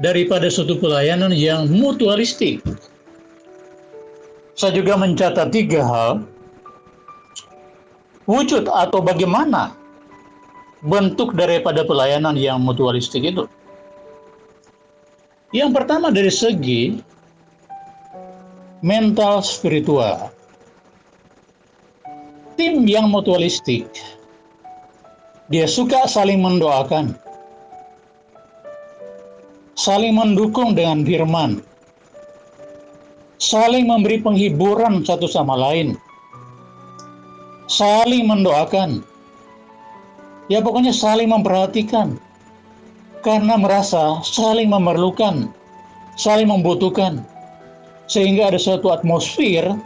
daripada 0.00 0.48
suatu 0.52 0.76
pelayanan 0.76 1.32
yang 1.32 1.68
mutualistik? 1.70 2.60
Saya 4.56 4.72
juga 4.72 4.96
mencatat 4.96 5.52
tiga 5.52 5.84
hal. 5.84 6.12
Wujud 8.26 8.66
atau 8.66 8.98
bagaimana 9.04 9.76
bentuk 10.82 11.36
daripada 11.38 11.86
pelayanan 11.86 12.34
yang 12.34 12.58
mutualistik 12.58 13.22
itu. 13.22 13.46
Yang 15.54 15.70
pertama 15.78 16.10
dari 16.10 16.32
segi 16.32 16.98
mental 18.82 19.40
spiritual. 19.40 20.32
Tim 22.56 22.88
yang 22.88 23.12
mutualistik, 23.12 23.84
dia 25.52 25.68
suka 25.68 26.08
saling 26.08 26.40
mendoakan, 26.40 27.12
saling 29.76 30.16
mendukung 30.16 30.72
dengan 30.72 31.04
firman, 31.04 31.60
saling 33.36 33.84
memberi 33.84 34.24
penghiburan 34.24 35.04
satu 35.04 35.28
sama 35.28 35.52
lain, 35.52 36.00
saling 37.68 38.24
mendoakan, 38.24 39.04
ya 40.48 40.64
pokoknya 40.64 40.96
saling 40.96 41.28
memperhatikan, 41.28 42.16
karena 43.20 43.60
merasa 43.60 44.24
saling 44.24 44.72
memerlukan, 44.72 45.52
saling 46.16 46.48
membutuhkan, 46.48 47.20
sehingga 48.08 48.48
ada 48.48 48.56
suatu 48.56 48.88
atmosfer 48.88 49.76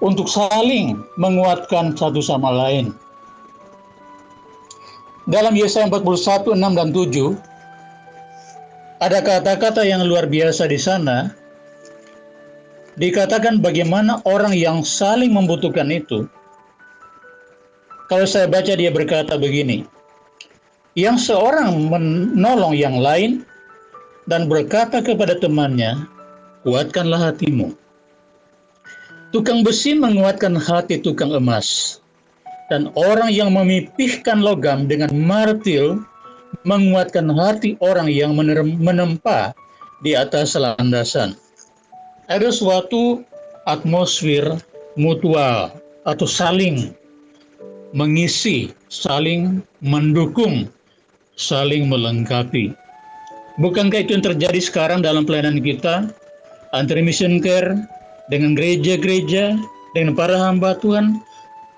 untuk 0.00 0.32
saling 0.32 0.96
menguatkan 1.20 1.92
satu 1.92 2.24
sama 2.24 2.48
lain. 2.48 2.96
Dalam 5.28 5.52
Yesaya 5.52 5.86
41, 5.86 6.56
6 6.56 6.78
dan 6.78 6.88
7, 6.90 7.49
ada 9.00 9.24
kata-kata 9.24 9.80
yang 9.82 10.04
luar 10.04 10.28
biasa 10.28 10.68
di 10.68 10.76
sana. 10.76 11.32
Dikatakan 13.00 13.64
bagaimana 13.64 14.20
orang 14.28 14.52
yang 14.52 14.84
saling 14.84 15.32
membutuhkan 15.32 15.88
itu. 15.88 16.28
Kalau 18.12 18.26
saya 18.28 18.44
baca 18.44 18.76
dia 18.76 18.92
berkata 18.92 19.40
begini, 19.40 19.88
yang 20.98 21.16
seorang 21.16 21.88
menolong 21.88 22.76
yang 22.76 23.00
lain 23.00 23.46
dan 24.28 24.50
berkata 24.50 25.00
kepada 25.00 25.38
temannya, 25.38 25.96
kuatkanlah 26.66 27.32
hatimu. 27.32 27.72
Tukang 29.30 29.62
besi 29.62 29.94
menguatkan 29.94 30.58
hati 30.58 30.98
tukang 30.98 31.30
emas, 31.30 32.02
dan 32.68 32.90
orang 32.98 33.30
yang 33.30 33.54
memipihkan 33.54 34.42
logam 34.42 34.90
dengan 34.90 35.14
martil 35.14 36.02
menguatkan 36.66 37.30
hati 37.32 37.78
orang 37.80 38.10
yang 38.10 38.36
menempa 38.36 39.56
di 40.04 40.16
atas 40.16 40.56
landasan. 40.56 41.36
Ada 42.30 42.54
suatu 42.54 43.24
atmosfer 43.66 44.58
mutual 44.94 45.74
atau 46.06 46.26
saling 46.26 46.94
mengisi, 47.90 48.70
saling 48.86 49.62
mendukung, 49.82 50.70
saling 51.34 51.90
melengkapi. 51.90 52.70
Bukankah 53.58 54.06
itu 54.06 54.16
yang 54.16 54.24
terjadi 54.24 54.60
sekarang 54.62 55.04
dalam 55.04 55.26
pelayanan 55.26 55.60
kita? 55.60 56.08
Antara 56.70 57.02
mission 57.02 57.42
care 57.42 57.74
dengan 58.30 58.54
gereja-gereja, 58.54 59.58
dengan 59.92 60.14
para 60.14 60.38
hamba 60.38 60.78
Tuhan, 60.78 61.18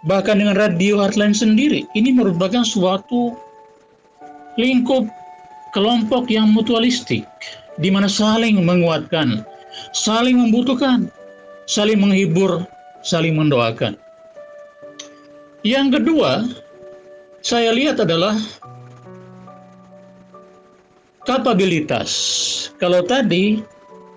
bahkan 0.05 0.37
dengan 0.37 0.55
radio 0.55 1.01
hotline 1.01 1.33
sendiri. 1.33 1.89
Ini 1.97 2.13
merupakan 2.13 2.61
suatu 2.61 3.35
lingkup 4.61 5.09
kelompok 5.73 6.29
yang 6.29 6.53
mutualistik 6.53 7.25
di 7.81 7.89
mana 7.89 8.09
saling 8.09 8.61
menguatkan, 8.61 9.45
saling 9.97 10.37
membutuhkan, 10.37 11.09
saling 11.65 11.97
menghibur, 12.01 12.65
saling 13.01 13.37
mendoakan. 13.37 13.97
Yang 15.63 16.03
kedua, 16.03 16.51
saya 17.41 17.73
lihat 17.73 18.03
adalah 18.03 18.37
kapabilitas. 21.25 22.11
Kalau 22.77 23.01
tadi 23.07 23.63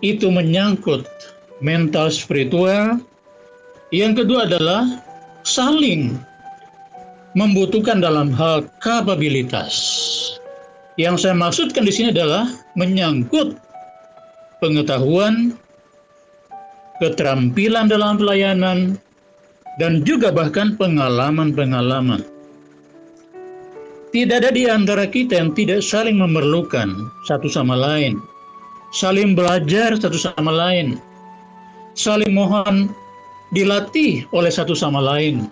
itu 0.02 0.28
menyangkut 0.28 1.06
mental 1.62 2.10
spiritual, 2.12 3.00
yang 3.94 4.18
kedua 4.18 4.50
adalah 4.50 5.00
saling 5.46 6.18
membutuhkan 7.36 8.00
dalam 8.00 8.32
hal 8.32 8.66
kapabilitas. 8.80 9.76
Yang 10.96 11.28
saya 11.28 11.36
maksudkan 11.36 11.84
di 11.84 11.92
sini 11.92 12.16
adalah 12.16 12.48
menyangkut 12.80 13.60
pengetahuan, 14.64 15.52
keterampilan 17.04 17.92
dalam 17.92 18.16
pelayanan, 18.16 18.96
dan 19.76 20.08
juga 20.08 20.32
bahkan 20.32 20.80
pengalaman-pengalaman. 20.80 22.24
Tidak 24.16 24.36
ada 24.40 24.56
di 24.56 24.72
antara 24.72 25.04
kita 25.04 25.36
yang 25.44 25.52
tidak 25.52 25.84
saling 25.84 26.16
memerlukan 26.16 27.12
satu 27.28 27.52
sama 27.52 27.76
lain, 27.76 28.16
saling 28.96 29.36
belajar 29.36 29.92
satu 30.00 30.16
sama 30.16 30.56
lain, 30.56 30.96
saling 32.00 32.32
mohon 32.32 32.88
dilatih 33.52 34.24
oleh 34.32 34.48
satu 34.48 34.72
sama 34.72 35.04
lain, 35.04 35.52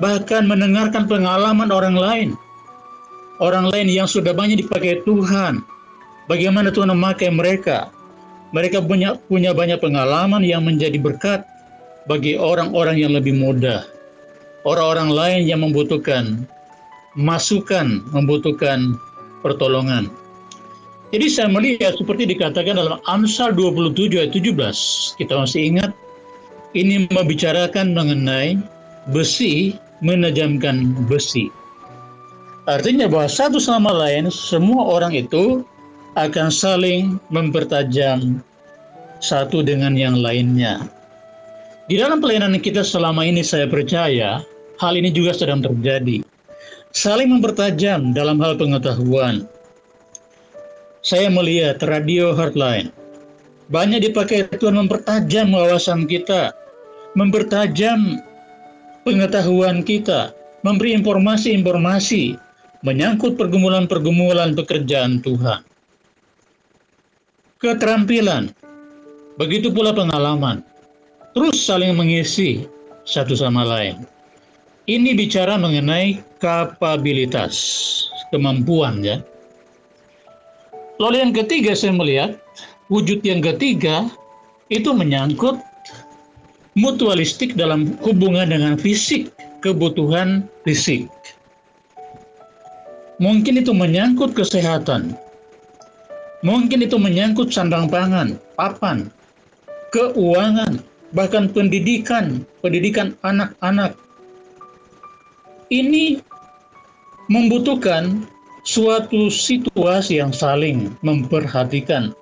bahkan 0.00 0.48
mendengarkan 0.48 1.04
pengalaman 1.04 1.68
orang 1.68 1.96
lain, 1.96 2.28
orang 3.40 3.68
lain 3.68 3.88
yang 3.88 4.08
sudah 4.08 4.32
banyak 4.32 4.64
dipakai 4.64 5.04
Tuhan, 5.04 5.60
bagaimana 6.28 6.72
Tuhan 6.72 6.92
memakai 6.92 7.28
mereka. 7.32 7.92
Mereka 8.54 8.86
punya 8.86 9.18
punya 9.26 9.50
banyak 9.50 9.82
pengalaman 9.82 10.46
yang 10.46 10.62
menjadi 10.62 10.94
berkat 11.02 11.42
bagi 12.06 12.38
orang-orang 12.38 13.02
yang 13.02 13.10
lebih 13.10 13.34
muda, 13.34 13.82
orang-orang 14.62 15.10
lain 15.10 15.40
yang 15.50 15.60
membutuhkan 15.66 16.46
masukan, 17.18 17.98
membutuhkan 18.14 18.94
pertolongan. 19.42 20.06
Jadi 21.10 21.26
saya 21.30 21.48
melihat 21.50 21.94
seperti 21.98 22.26
dikatakan 22.30 22.78
dalam 22.78 22.98
Amsal 23.06 23.54
27 23.54 24.18
ayat 24.18 24.34
17, 24.34 25.18
kita 25.18 25.34
masih 25.34 25.60
ingat 25.74 25.90
ini 26.74 27.06
membicarakan 27.10 27.94
mengenai 27.94 28.58
besi 29.12 29.76
menajamkan 30.00 30.94
besi. 31.10 31.50
Artinya 32.64 33.04
bahwa 33.10 33.28
satu 33.28 33.60
sama 33.60 33.92
lain 33.92 34.32
semua 34.32 34.96
orang 34.96 35.12
itu 35.12 35.64
akan 36.16 36.48
saling 36.48 37.20
mempertajam 37.28 38.40
satu 39.20 39.60
dengan 39.60 39.92
yang 39.92 40.16
lainnya. 40.16 40.88
Di 41.84 42.00
dalam 42.00 42.24
pelayanan 42.24 42.56
kita 42.56 42.80
selama 42.80 43.28
ini 43.28 43.44
saya 43.44 43.68
percaya 43.68 44.40
hal 44.80 44.94
ini 44.96 45.12
juga 45.12 45.36
sedang 45.36 45.60
terjadi. 45.60 46.24
Saling 46.94 47.28
mempertajam 47.28 48.16
dalam 48.16 48.40
hal 48.40 48.56
pengetahuan. 48.56 49.44
Saya 51.04 51.28
melihat 51.28 51.84
radio 51.84 52.32
hardline 52.32 52.88
banyak 53.72 54.12
dipakai 54.12 54.44
Tuhan 54.60 54.76
mempertajam 54.76 55.56
wawasan 55.56 56.04
kita, 56.04 56.52
mempertajam 57.16 58.20
pengetahuan 59.04 59.84
kita, 59.84 60.32
memberi 60.64 60.96
informasi-informasi 60.96 62.40
menyangkut 62.84 63.36
pergumulan-pergumulan 63.36 64.56
pekerjaan 64.56 65.20
Tuhan. 65.20 65.60
Keterampilan, 67.60 68.52
begitu 69.40 69.72
pula 69.72 69.96
pengalaman, 69.96 70.60
terus 71.32 71.64
saling 71.64 71.96
mengisi 71.96 72.68
satu 73.08 73.36
sama 73.36 73.64
lain. 73.64 74.04
Ini 74.84 75.16
bicara 75.16 75.56
mengenai 75.56 76.20
kapabilitas, 76.44 77.56
kemampuan 78.28 79.00
ya. 79.00 79.16
Lalu 81.00 81.24
yang 81.24 81.32
ketiga 81.32 81.72
saya 81.72 81.96
melihat, 81.96 82.36
wujud 82.92 83.24
yang 83.24 83.40
ketiga 83.40 84.12
itu 84.68 84.92
menyangkut 84.92 85.56
mutualistik 86.74 87.54
dalam 87.54 87.94
hubungan 88.02 88.50
dengan 88.50 88.74
fisik, 88.74 89.30
kebutuhan 89.62 90.46
fisik. 90.66 91.06
Mungkin 93.22 93.62
itu 93.62 93.70
menyangkut 93.70 94.34
kesehatan. 94.34 95.14
Mungkin 96.44 96.84
itu 96.84 97.00
menyangkut 97.00 97.54
sandang 97.54 97.88
pangan, 97.88 98.36
papan, 98.58 99.08
keuangan, 99.94 100.82
bahkan 101.16 101.48
pendidikan, 101.48 102.42
pendidikan 102.60 103.16
anak-anak. 103.24 103.96
Ini 105.72 106.20
membutuhkan 107.32 108.28
suatu 108.68 109.32
situasi 109.32 110.20
yang 110.20 110.34
saling 110.34 110.92
memperhatikan. 111.00 112.12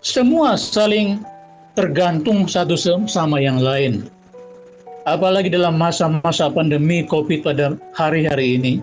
Semua 0.00 0.54
saling 0.56 1.20
tergantung 1.76 2.48
satu 2.48 2.74
sama 3.06 3.36
yang 3.38 3.60
lain. 3.60 4.08
Apalagi 5.06 5.52
dalam 5.52 5.78
masa-masa 5.78 6.50
pandemi 6.50 7.06
COVID 7.06 7.46
pada 7.46 7.78
hari-hari 7.94 8.58
ini. 8.58 8.74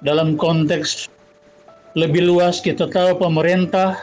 Dalam 0.00 0.38
konteks 0.38 1.10
lebih 1.98 2.24
luas 2.24 2.62
kita 2.62 2.88
tahu 2.88 3.18
pemerintah 3.20 3.98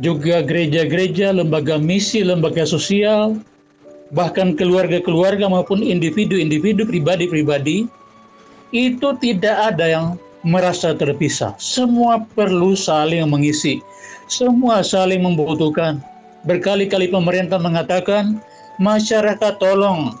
juga 0.00 0.40
gereja-gereja, 0.40 1.36
lembaga 1.36 1.76
misi, 1.76 2.24
lembaga 2.24 2.64
sosial, 2.64 3.36
bahkan 4.16 4.56
keluarga-keluarga 4.56 5.48
maupun 5.48 5.84
individu-individu 5.84 6.88
pribadi-pribadi, 6.88 7.84
itu 8.72 9.08
tidak 9.20 9.56
ada 9.72 9.84
yang 9.84 10.06
merasa 10.42 10.96
terpisah. 10.96 11.52
Semua 11.60 12.24
perlu 12.32 12.72
saling 12.72 13.24
mengisi, 13.28 13.84
semua 14.32 14.80
saling 14.80 15.20
membutuhkan. 15.20 16.00
Berkali-kali 16.42 17.06
pemerintah 17.10 17.58
mengatakan, 17.62 18.42
masyarakat 18.82 19.62
tolong 19.62 20.18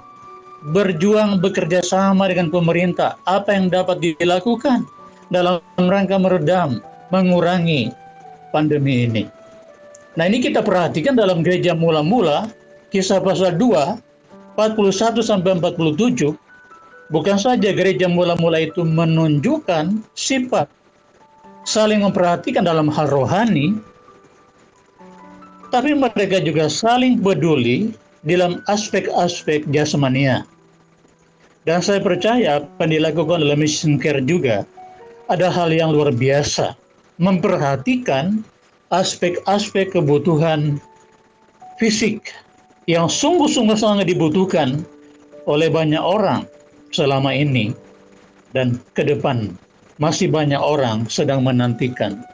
berjuang 0.70 1.42
bekerja 1.42 1.82
sama 1.82 2.30
dengan 2.30 2.52
pemerintah. 2.54 3.18
Apa 3.26 3.58
yang 3.58 3.66
dapat 3.66 3.98
dilakukan 3.98 4.86
dalam 5.34 5.58
rangka 5.76 6.16
meredam, 6.22 6.78
mengurangi 7.10 7.90
pandemi 8.54 9.10
ini. 9.10 9.24
Nah 10.14 10.28
ini 10.28 10.38
kita 10.38 10.62
perhatikan 10.62 11.18
dalam 11.18 11.42
gereja 11.42 11.74
mula-mula, 11.74 12.52
kisah 12.94 13.18
pasal 13.18 13.58
2, 13.58 13.98
41 14.54 15.24
sampai 15.24 15.58
47, 15.58 16.36
bukan 17.08 17.36
saja 17.40 17.72
gereja 17.72 18.06
mula-mula 18.06 18.60
itu 18.62 18.84
menunjukkan 18.84 20.04
sifat 20.12 20.68
saling 21.62 22.02
memperhatikan 22.02 22.66
dalam 22.66 22.90
hal 22.90 23.06
rohani, 23.08 23.78
tapi 25.72 25.96
mereka 25.96 26.36
juga 26.44 26.68
saling 26.68 27.16
peduli 27.18 27.96
dalam 28.28 28.60
aspek-aspek 28.68 29.64
jasmania. 29.72 30.44
Dan 31.64 31.80
saya 31.80 32.02
percaya 32.02 32.60
apa 32.60 32.84
yang 32.84 33.00
dilakukan 33.00 33.40
dalam 33.40 33.58
mission 33.62 33.96
care 33.96 34.20
juga 34.22 34.68
ada 35.32 35.48
hal 35.48 35.72
yang 35.72 35.96
luar 35.96 36.12
biasa. 36.12 36.76
Memperhatikan 37.16 38.44
aspek-aspek 38.92 39.94
kebutuhan 39.94 40.76
fisik 41.80 42.34
yang 42.90 43.06
sungguh-sungguh 43.06 43.78
sangat 43.78 44.10
dibutuhkan 44.10 44.84
oleh 45.46 45.70
banyak 45.70 46.02
orang 46.02 46.44
selama 46.90 47.30
ini 47.30 47.72
dan 48.52 48.76
ke 48.98 49.06
depan 49.06 49.54
masih 50.02 50.28
banyak 50.28 50.58
orang 50.58 51.06
sedang 51.06 51.46
menantikan. 51.46 52.26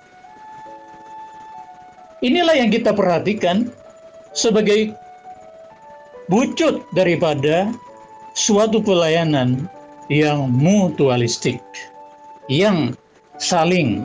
Inilah 2.19 2.59
yang 2.59 2.75
kita 2.75 2.91
perhatikan 2.91 3.71
sebagai 4.35 4.91
wujud 6.27 6.83
daripada 6.93 7.71
suatu 8.35 8.83
pelayanan 8.83 9.71
yang 10.11 10.51
mutualistik, 10.51 11.63
yang 12.51 12.97
saling 13.39 14.03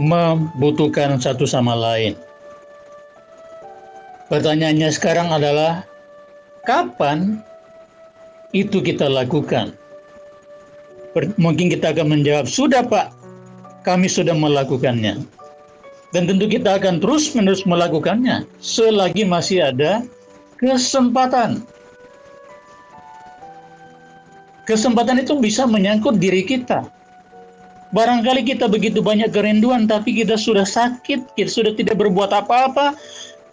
membutuhkan 0.00 1.20
satu 1.20 1.46
sama 1.46 1.78
lain. 1.78 2.18
Pertanyaannya 4.32 4.88
sekarang 4.90 5.28
adalah 5.28 5.84
kapan 6.64 7.38
itu 8.50 8.80
kita 8.80 9.06
lakukan? 9.06 9.76
Mungkin 11.36 11.68
kita 11.68 11.92
akan 11.92 12.18
menjawab, 12.18 12.48
sudah 12.48 12.80
Pak, 12.88 13.12
kami 13.84 14.08
sudah 14.08 14.32
melakukannya. 14.32 15.20
Dan 16.12 16.28
tentu 16.28 16.44
kita 16.44 16.76
akan 16.76 17.00
terus-menerus 17.00 17.64
melakukannya 17.64 18.44
selagi 18.60 19.24
masih 19.24 19.72
ada 19.72 20.04
kesempatan. 20.60 21.64
Kesempatan 24.68 25.24
itu 25.24 25.40
bisa 25.40 25.66
menyangkut 25.66 26.20
diri 26.20 26.44
kita, 26.46 26.86
Barangkali 27.92 28.40
kita 28.48 28.72
begitu 28.72 29.04
banyak 29.04 29.36
kerinduan, 29.36 29.84
tapi 29.84 30.16
kita 30.16 30.40
sudah 30.40 30.64
sakit, 30.64 31.36
kita 31.36 31.50
sudah 31.52 31.76
tidak 31.76 32.00
berbuat 32.00 32.32
apa-apa, 32.32 32.96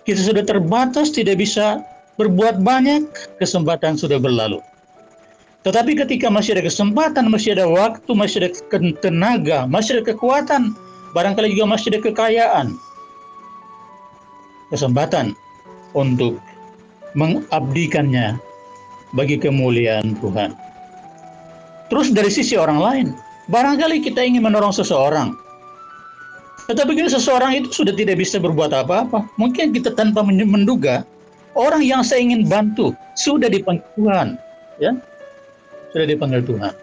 kita 0.08 0.15
sudah 0.15 0.48
terbatas, 0.48 1.12
tidak 1.12 1.43
bisa 1.43 1.84
berbuat 2.15 2.63
banyak, 2.63 3.04
kesempatan 3.36 4.00
sudah 4.00 4.15
berlalu. 4.15 4.63
Tetapi 5.67 5.91
ketika 5.91 6.32
masih 6.32 6.56
ada 6.56 6.63
kesempatan, 6.63 7.28
masih 7.28 7.52
ada 7.60 7.67
waktu, 7.67 8.12
masih 8.15 8.48
ada 8.48 8.50
tenaga, 9.04 9.67
masih 9.67 10.00
ada 10.00 10.15
kekuatan, 10.15 10.72
barangkali 11.15 11.54
juga 11.56 11.76
masih 11.76 11.95
ada 11.95 12.00
kekayaan, 12.06 12.67
kesempatan 14.74 15.38
untuk 15.98 16.38
mengabdikannya 17.17 18.38
bagi 19.17 19.41
kemuliaan 19.41 20.13
Tuhan. 20.22 20.54
Terus 21.89 22.13
dari 22.13 22.30
sisi 22.30 22.54
orang 22.54 22.78
lain, 22.78 23.08
Barangkali 23.50 24.06
kita 24.06 24.22
ingin 24.22 24.45
menolong 24.45 24.69
seseorang, 24.69 25.34
tetapi 26.69 26.93
kini 26.93 27.10
seseorang 27.10 27.58
itu 27.58 27.82
sudah 27.82 27.98
tidak 27.98 28.22
bisa 28.22 28.38
berbuat 28.38 28.69
apa-apa. 28.69 29.26
Mungkin 29.41 29.74
kita 29.74 29.98
tanpa 29.98 30.22
menduga, 30.22 31.02
orang 31.58 31.82
yang 31.82 32.06
saya 32.06 32.22
ingin 32.22 32.45
bantu 32.45 32.93
sudah 33.17 33.50
dipanggil 33.50 33.82
Tuhan, 33.98 34.38
ya, 34.78 34.93
sudah 35.89 36.06
dipanggil 36.06 36.45
Tuhan. 36.45 36.74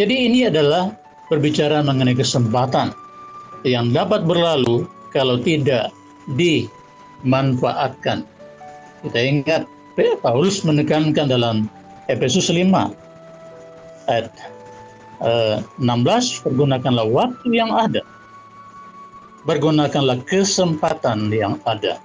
Jadi 0.00 0.14
ini 0.16 0.48
adalah 0.48 0.96
berbicara 1.28 1.84
mengenai 1.84 2.16
kesempatan 2.16 2.96
yang 3.62 3.94
dapat 3.94 4.26
berlalu 4.26 4.86
kalau 5.14 5.38
tidak 5.38 5.90
dimanfaatkan. 6.34 8.26
Kita 9.02 9.18
ingat 9.18 9.62
Paulus 10.22 10.62
menekankan 10.62 11.28
dalam 11.28 11.66
Efesus 12.06 12.48
5 12.50 12.92
ayat 14.10 14.30
16 15.22 15.82
eh, 15.82 16.22
pergunakanlah 16.42 17.06
waktu 17.06 17.48
yang 17.54 17.70
ada. 17.70 18.02
Pergunakanlah 19.42 20.22
kesempatan 20.26 21.30
yang 21.34 21.58
ada. 21.66 21.98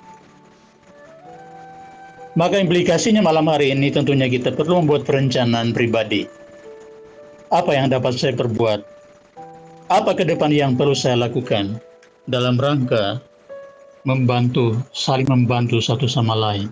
Maka 2.37 2.61
implikasinya 2.61 3.25
malam 3.25 3.49
hari 3.49 3.73
ini 3.73 3.89
tentunya 3.89 4.29
kita 4.29 4.53
perlu 4.53 4.85
membuat 4.85 5.09
perencanaan 5.09 5.73
pribadi. 5.73 6.29
Apa 7.49 7.73
yang 7.73 7.89
dapat 7.89 8.13
saya 8.17 8.37
perbuat 8.37 8.96
apa 9.87 10.11
ke 10.11 10.27
depan 10.27 10.51
yang 10.51 10.75
perlu 10.75 10.91
saya 10.91 11.15
lakukan 11.15 11.79
dalam 12.27 12.59
rangka 12.59 13.23
membantu 14.03 14.75
saling 14.91 15.27
membantu 15.27 15.79
satu 15.79 16.07
sama 16.07 16.35
lain 16.35 16.67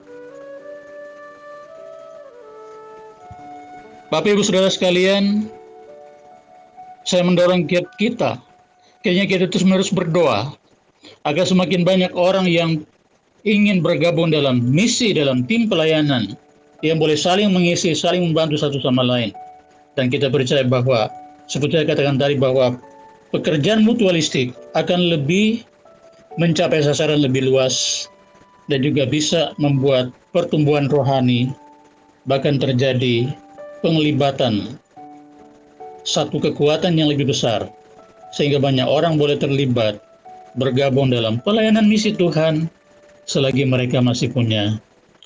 Bapak 4.05 4.37
Ibu 4.37 4.47
Saudara 4.47 4.69
sekalian, 4.69 5.49
saya 7.03 7.25
mendorong 7.25 7.67
kita, 7.67 8.37
kayaknya 9.01 9.25
kita 9.27 9.45
terus 9.49 9.65
menerus 9.65 9.91
berdoa 9.91 10.55
agar 11.25 11.43
semakin 11.43 11.81
banyak 11.81 12.13
orang 12.13 12.45
yang 12.47 12.85
ingin 13.43 13.81
bergabung 13.81 14.29
dalam 14.29 14.61
misi 14.61 15.11
dalam 15.11 15.43
tim 15.43 15.67
pelayanan 15.67 16.37
yang 16.85 17.01
boleh 17.01 17.17
saling 17.17 17.49
mengisi, 17.49 17.97
saling 17.97 18.31
membantu 18.31 18.61
satu 18.61 18.77
sama 18.79 19.01
lain. 19.03 19.33
Dan 19.97 20.07
kita 20.07 20.29
percaya 20.29 20.63
bahwa 20.63 21.09
seperti 21.49 21.81
saya 21.81 21.89
katakan 21.89 22.15
tadi 22.21 22.37
bahwa 22.37 22.77
pekerjaan 23.35 23.83
mutualistik 23.83 24.55
akan 24.79 25.11
lebih 25.11 25.67
mencapai 26.39 26.79
sasaran 26.79 27.19
lebih 27.19 27.51
luas 27.51 28.07
dan 28.71 28.79
juga 28.79 29.03
bisa 29.03 29.51
membuat 29.59 30.15
pertumbuhan 30.31 30.87
rohani 30.87 31.51
bahkan 32.31 32.55
terjadi 32.55 33.27
penglibatan 33.83 34.79
satu 36.05 36.37
kekuatan 36.37 36.95
yang 36.95 37.09
lebih 37.09 37.27
besar, 37.33 37.65
sehingga 38.31 38.61
banyak 38.61 38.85
orang 38.85 39.17
boleh 39.17 39.35
terlibat 39.35 39.97
bergabung 40.55 41.11
dalam 41.11 41.41
pelayanan 41.41 41.89
misi 41.89 42.13
Tuhan 42.13 42.69
selagi 43.25 43.65
mereka 43.65 43.99
masih 43.99 44.29
punya 44.31 44.77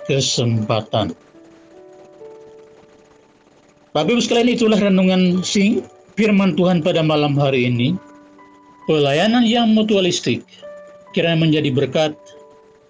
kesempatan. 0.08 1.13
Bapak 3.91 4.15
Ibu 4.15 4.22
sekalian 4.24 4.56
itulah 4.56 4.80
renungan 4.80 5.43
sing 5.43 5.84
firman 6.19 6.60
Tuhan 6.60 6.84
pada 6.84 6.99
malam 6.99 7.39
hari 7.39 7.71
ini. 7.71 7.95
Pelayanan 8.91 9.47
yang 9.47 9.71
mutualistik 9.71 10.43
kiranya 11.15 11.47
menjadi 11.47 11.71
berkat 11.71 12.12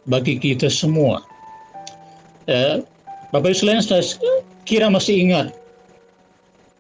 bagi 0.10 0.42
kita 0.42 0.66
semua. 0.66 1.22
Eh, 2.50 2.82
Bapak 3.30 3.54
Ibu 3.54 3.86
saya 3.86 4.02
kira 4.66 4.90
masih 4.90 5.30
ingat 5.30 5.54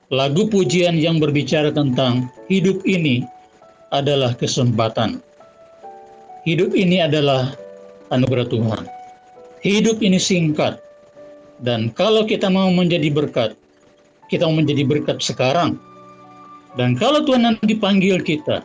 Lagu 0.09 0.49
pujian 0.49 0.97
yang 0.97 1.21
berbicara 1.21 1.69
tentang 1.69 2.33
hidup 2.49 2.81
ini 2.81 3.21
adalah 3.93 4.33
kesempatan. 4.33 5.21
Hidup 6.49 6.73
ini 6.73 6.97
adalah 7.05 7.53
anugerah 8.09 8.49
Tuhan. 8.49 8.83
hidup 9.61 10.01
ini 10.01 10.17
singkat. 10.17 10.81
Dan 11.61 11.93
kalau 11.93 12.25
kita 12.25 12.49
mau 12.49 12.73
menjadi 12.73 13.11
berkat, 13.13 13.53
kita 14.33 14.49
mau 14.49 14.57
menjadi 14.57 14.87
berkat 14.87 15.21
sekarang. 15.21 15.77
Dan 16.77 16.93
kalau 16.93 17.25
Tuhan 17.25 17.49
nanti 17.49 17.73
panggil 17.73 18.21
kita, 18.21 18.61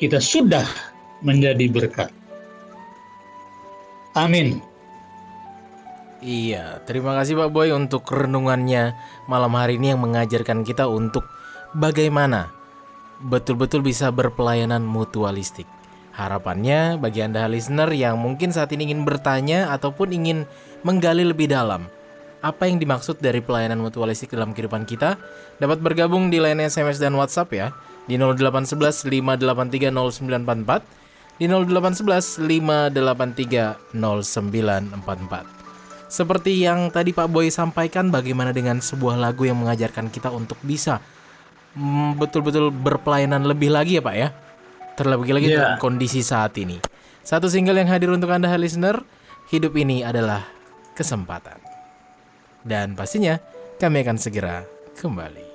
kita 0.00 0.22
sudah 0.22 0.64
menjadi 1.20 1.68
berkat. 1.68 2.10
Amin. 4.16 4.62
Iya, 6.18 6.82
terima 6.82 7.14
kasih 7.14 7.38
Pak 7.38 7.50
Boy 7.54 7.70
untuk 7.70 8.02
renungannya 8.10 8.90
malam 9.30 9.54
hari 9.54 9.78
ini 9.78 9.94
yang 9.94 10.02
mengajarkan 10.02 10.66
kita 10.66 10.90
untuk 10.90 11.22
bagaimana 11.78 12.50
betul-betul 13.22 13.86
bisa 13.86 14.10
berpelayanan 14.10 14.82
mutualistik. 14.82 15.66
Harapannya 16.18 16.98
bagi 16.98 17.22
Anda 17.22 17.46
listener 17.46 17.94
yang 17.94 18.18
mungkin 18.18 18.50
saat 18.50 18.74
ini 18.74 18.90
ingin 18.90 19.06
bertanya 19.06 19.70
ataupun 19.70 20.10
ingin 20.10 20.42
menggali 20.82 21.22
lebih 21.22 21.54
dalam 21.54 21.86
apa 22.38 22.70
yang 22.70 22.78
dimaksud 22.78 23.18
dari 23.18 23.42
pelayanan 23.42 23.82
mutualistik 23.82 24.30
dalam 24.30 24.54
kehidupan 24.54 24.86
kita 24.86 25.18
dapat 25.58 25.82
bergabung 25.82 26.30
di 26.30 26.38
line 26.38 26.62
SMS 26.66 27.02
dan 27.02 27.14
WhatsApp 27.18 27.50
ya 27.50 27.66
di 28.06 28.14
0811 28.16 29.04
583 29.06 29.90
0944 29.90 31.38
di 31.38 31.46
0811 31.46 32.42
583 32.42 33.94
0944. 33.94 35.58
Seperti 36.08 36.64
yang 36.64 36.88
tadi 36.88 37.12
Pak 37.12 37.28
Boy 37.28 37.52
sampaikan 37.52 38.08
bagaimana 38.08 38.50
dengan 38.50 38.80
sebuah 38.80 39.20
lagu 39.20 39.44
yang 39.44 39.60
mengajarkan 39.60 40.08
kita 40.08 40.32
untuk 40.32 40.56
bisa 40.64 41.04
mm, 41.76 42.16
betul-betul 42.16 42.72
berpelayanan 42.72 43.44
lebih 43.44 43.68
lagi 43.68 44.00
ya 44.00 44.02
Pak 44.02 44.16
ya 44.16 44.28
terlebih 44.98 45.30
lagi 45.30 45.46
Iya. 45.54 45.56
dalam 45.60 45.74
kondisi 45.78 46.26
saat 46.26 46.58
ini. 46.58 46.82
Satu 47.22 47.46
single 47.46 47.78
yang 47.78 47.92
hadir 47.92 48.10
untuk 48.10 48.32
Anda 48.34 48.50
listener, 48.58 49.04
hidup 49.52 49.76
ini 49.78 50.02
adalah 50.02 50.42
kesempatan. 50.98 51.67
Dan 52.68 52.92
pastinya 52.92 53.40
kami 53.80 54.04
akan 54.04 54.20
segera 54.20 54.60
kembali. 55.00 55.48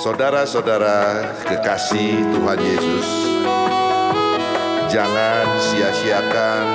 Saudara-saudara 0.00 1.28
kekasih 1.44 2.24
Tuhan 2.32 2.56
Yesus, 2.56 3.08
jangan 4.90 5.46
sia-siakan 5.62 6.66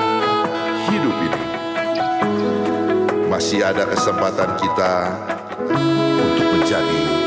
hidup 0.88 1.16
ini. 1.20 1.44
Masih 3.28 3.60
ada 3.60 3.84
kesempatan 3.84 4.56
kita 4.56 4.94
untuk 6.24 6.48
menjadi 6.56 7.25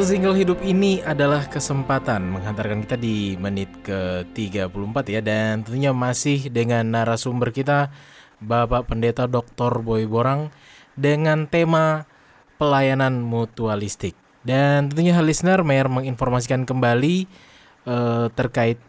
Satu 0.00 0.16
single 0.16 0.40
hidup 0.40 0.64
ini 0.64 1.04
adalah 1.04 1.44
kesempatan 1.44 2.32
menghantarkan 2.32 2.88
kita 2.88 2.96
di 2.96 3.36
menit 3.36 3.68
ke-34 3.84 4.96
ya 5.12 5.20
dan 5.20 5.60
tentunya 5.60 5.92
masih 5.92 6.48
dengan 6.48 6.88
narasumber 6.88 7.52
kita 7.52 7.92
Bapak 8.40 8.88
Pendeta 8.88 9.28
Dr. 9.28 9.84
Boy 9.84 10.08
Borang 10.08 10.48
dengan 10.96 11.44
tema 11.44 12.08
pelayanan 12.56 13.20
mutualistik. 13.20 14.16
Dan 14.40 14.88
tentunya 14.88 15.12
hal 15.12 15.28
listener 15.28 15.60
Mayor 15.60 15.92
menginformasikan 15.92 16.64
kembali 16.64 17.28
eh, 17.84 18.26
terkait 18.32 18.80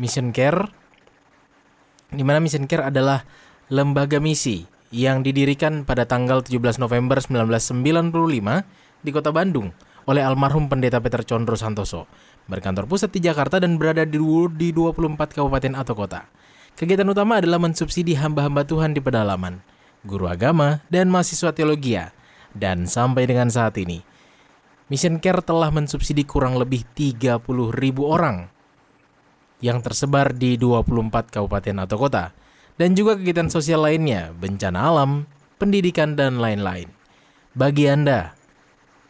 Mission 0.00 0.32
Care 0.32 0.64
di 2.08 2.24
mana 2.24 2.40
Mission 2.40 2.64
Care 2.64 2.88
adalah 2.88 3.20
lembaga 3.68 4.16
misi 4.16 4.64
yang 4.88 5.20
didirikan 5.20 5.84
pada 5.84 6.08
tanggal 6.08 6.40
17 6.40 6.80
November 6.80 7.20
1995 7.20 9.04
di 9.04 9.10
Kota 9.12 9.28
Bandung 9.28 9.92
oleh 10.04 10.22
almarhum 10.24 10.68
Pendeta 10.68 11.00
Peter 11.00 11.24
Condro 11.24 11.56
Santoso, 11.56 12.04
berkantor 12.48 12.84
pusat 12.84 13.12
di 13.12 13.24
Jakarta 13.24 13.56
dan 13.56 13.80
berada 13.80 14.04
di, 14.04 14.20
di 14.56 14.68
24 14.72 15.16
kabupaten 15.16 15.72
atau 15.76 15.94
kota. 15.96 16.28
Kegiatan 16.74 17.06
utama 17.06 17.38
adalah 17.38 17.62
mensubsidi 17.62 18.18
hamba-hamba 18.18 18.66
Tuhan 18.66 18.92
di 18.92 19.00
pedalaman, 19.00 19.62
guru 20.02 20.26
agama, 20.26 20.82
dan 20.90 21.08
mahasiswa 21.08 21.54
teologi. 21.54 21.96
Dan 22.54 22.86
sampai 22.86 23.26
dengan 23.26 23.50
saat 23.50 23.74
ini, 23.78 24.02
Mission 24.90 25.18
Care 25.18 25.42
telah 25.42 25.70
mensubsidi 25.74 26.22
kurang 26.22 26.54
lebih 26.60 26.86
30 26.94 27.40
ribu 27.74 28.10
orang 28.10 28.46
yang 29.64 29.80
tersebar 29.80 30.36
di 30.36 30.60
24 30.60 31.32
kabupaten 31.32 31.76
atau 31.88 31.96
kota, 31.96 32.36
dan 32.76 32.92
juga 32.92 33.16
kegiatan 33.16 33.48
sosial 33.48 33.86
lainnya, 33.86 34.34
bencana 34.36 34.76
alam, 34.76 35.24
pendidikan, 35.56 36.18
dan 36.18 36.36
lain-lain. 36.36 36.90
Bagi 37.54 37.86
Anda 37.88 38.34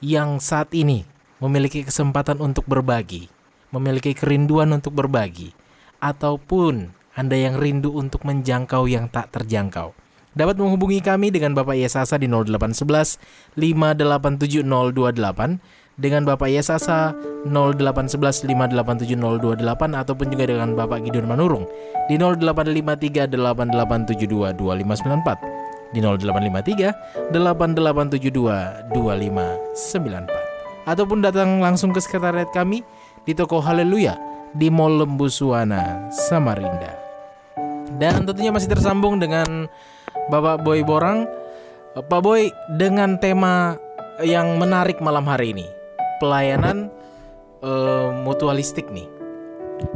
yang 0.04 0.36
saat 0.36 0.68
ini 0.76 1.08
memiliki 1.40 1.80
kesempatan 1.80 2.36
untuk 2.44 2.68
berbagi, 2.68 3.32
memiliki 3.72 4.12
kerinduan 4.12 4.68
untuk 4.76 4.92
berbagi, 4.92 5.56
ataupun 6.04 6.92
Anda 7.16 7.40
yang 7.40 7.56
rindu 7.56 7.96
untuk 7.96 8.28
menjangkau 8.28 8.84
yang 8.84 9.08
tak 9.08 9.32
terjangkau, 9.32 9.96
dapat 10.36 10.60
menghubungi 10.60 11.00
kami 11.00 11.32
dengan 11.32 11.56
Bapak 11.56 11.80
Yesasa 11.80 12.20
di 12.20 12.28
0811 12.28 13.16
587028 13.56 15.96
dengan 15.96 16.28
Bapak 16.28 16.52
Yesasa 16.52 17.16
0811 17.48 18.44
587028 18.44 20.02
ataupun 20.04 20.26
juga 20.28 20.44
dengan 20.52 20.76
Bapak 20.76 21.00
Gideon 21.06 21.30
Manurung 21.30 21.64
di 22.12 22.20
0853 22.20 23.30
8872 23.30 24.52
2594 24.58 25.53
di 25.94 26.02
0853 26.02 27.30
8872 27.30 28.90
2594 28.90 30.90
ataupun 30.90 31.22
datang 31.24 31.62
langsung 31.62 31.94
ke 31.94 32.02
sekretariat 32.02 32.50
kami 32.52 32.84
di 33.24 33.32
toko 33.32 33.62
Haleluya 33.62 34.34
di 34.54 34.70
Mall 34.70 35.02
Lembu 35.02 35.26
Suwana, 35.26 36.08
Samarinda. 36.12 36.94
Dan 37.98 38.26
tentunya 38.26 38.54
masih 38.54 38.70
tersambung 38.70 39.18
dengan 39.18 39.66
Bapak 40.30 40.62
Boy 40.62 40.86
Borang. 40.86 41.26
Pak 41.94 42.20
Boy 42.22 42.50
dengan 42.74 43.18
tema 43.22 43.78
yang 44.22 44.58
menarik 44.58 44.98
malam 44.98 45.26
hari 45.26 45.54
ini, 45.54 45.66
pelayanan 46.18 46.90
eh, 47.62 48.08
mutualistik 48.22 48.90
nih. 48.90 49.06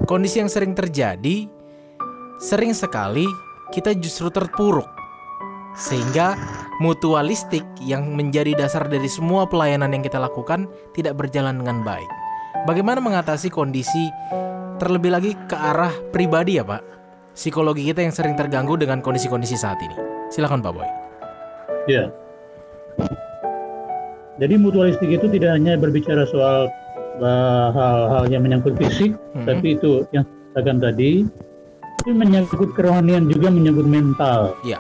Kondisi 0.07 0.43
yang 0.43 0.51
sering 0.51 0.75
terjadi 0.75 1.47
sering 2.39 2.75
sekali 2.75 3.27
kita 3.75 3.95
justru 3.99 4.31
terpuruk 4.31 4.87
sehingga 5.75 6.39
mutualistik 6.79 7.65
yang 7.83 8.15
menjadi 8.15 8.55
dasar 8.55 8.87
dari 8.87 9.11
semua 9.11 9.45
pelayanan 9.45 9.93
yang 9.93 10.03
kita 10.03 10.17
lakukan 10.17 10.71
tidak 10.95 11.19
berjalan 11.19 11.59
dengan 11.61 11.83
baik. 11.83 12.09
Bagaimana 12.67 12.99
mengatasi 13.03 13.51
kondisi 13.51 14.11
terlebih 14.79 15.11
lagi 15.11 15.33
ke 15.47 15.57
arah 15.57 15.93
pribadi 16.15 16.59
ya 16.59 16.65
Pak? 16.65 16.83
Psikologi 17.35 17.87
kita 17.87 18.03
yang 18.03 18.15
sering 18.15 18.35
terganggu 18.35 18.75
dengan 18.75 18.99
kondisi-kondisi 18.99 19.55
saat 19.55 19.79
ini. 19.79 19.95
Silakan 20.31 20.59
Pak 20.59 20.73
Boy. 20.75 20.89
Ya. 21.87 22.11
Jadi 24.39 24.55
mutualistik 24.59 25.11
itu 25.11 25.27
tidak 25.31 25.55
hanya 25.55 25.75
berbicara 25.79 26.27
soal 26.31 26.71
uh, 27.19 27.69
hal-hal 27.75 28.25
yang 28.31 28.43
menyangkut 28.47 28.75
fisik, 28.79 29.15
Mhm. 29.35 29.47
tapi 29.47 29.67
itu 29.75 30.07
yang 30.15 30.23
saya 30.27 30.63
katakan 30.63 30.79
tadi, 30.79 31.11
itu 32.03 32.11
menyangkut 32.15 32.71
kerohanian 32.75 33.27
juga 33.27 33.51
menyangkut 33.51 33.87
mental. 33.87 34.55
Iya. 34.63 34.79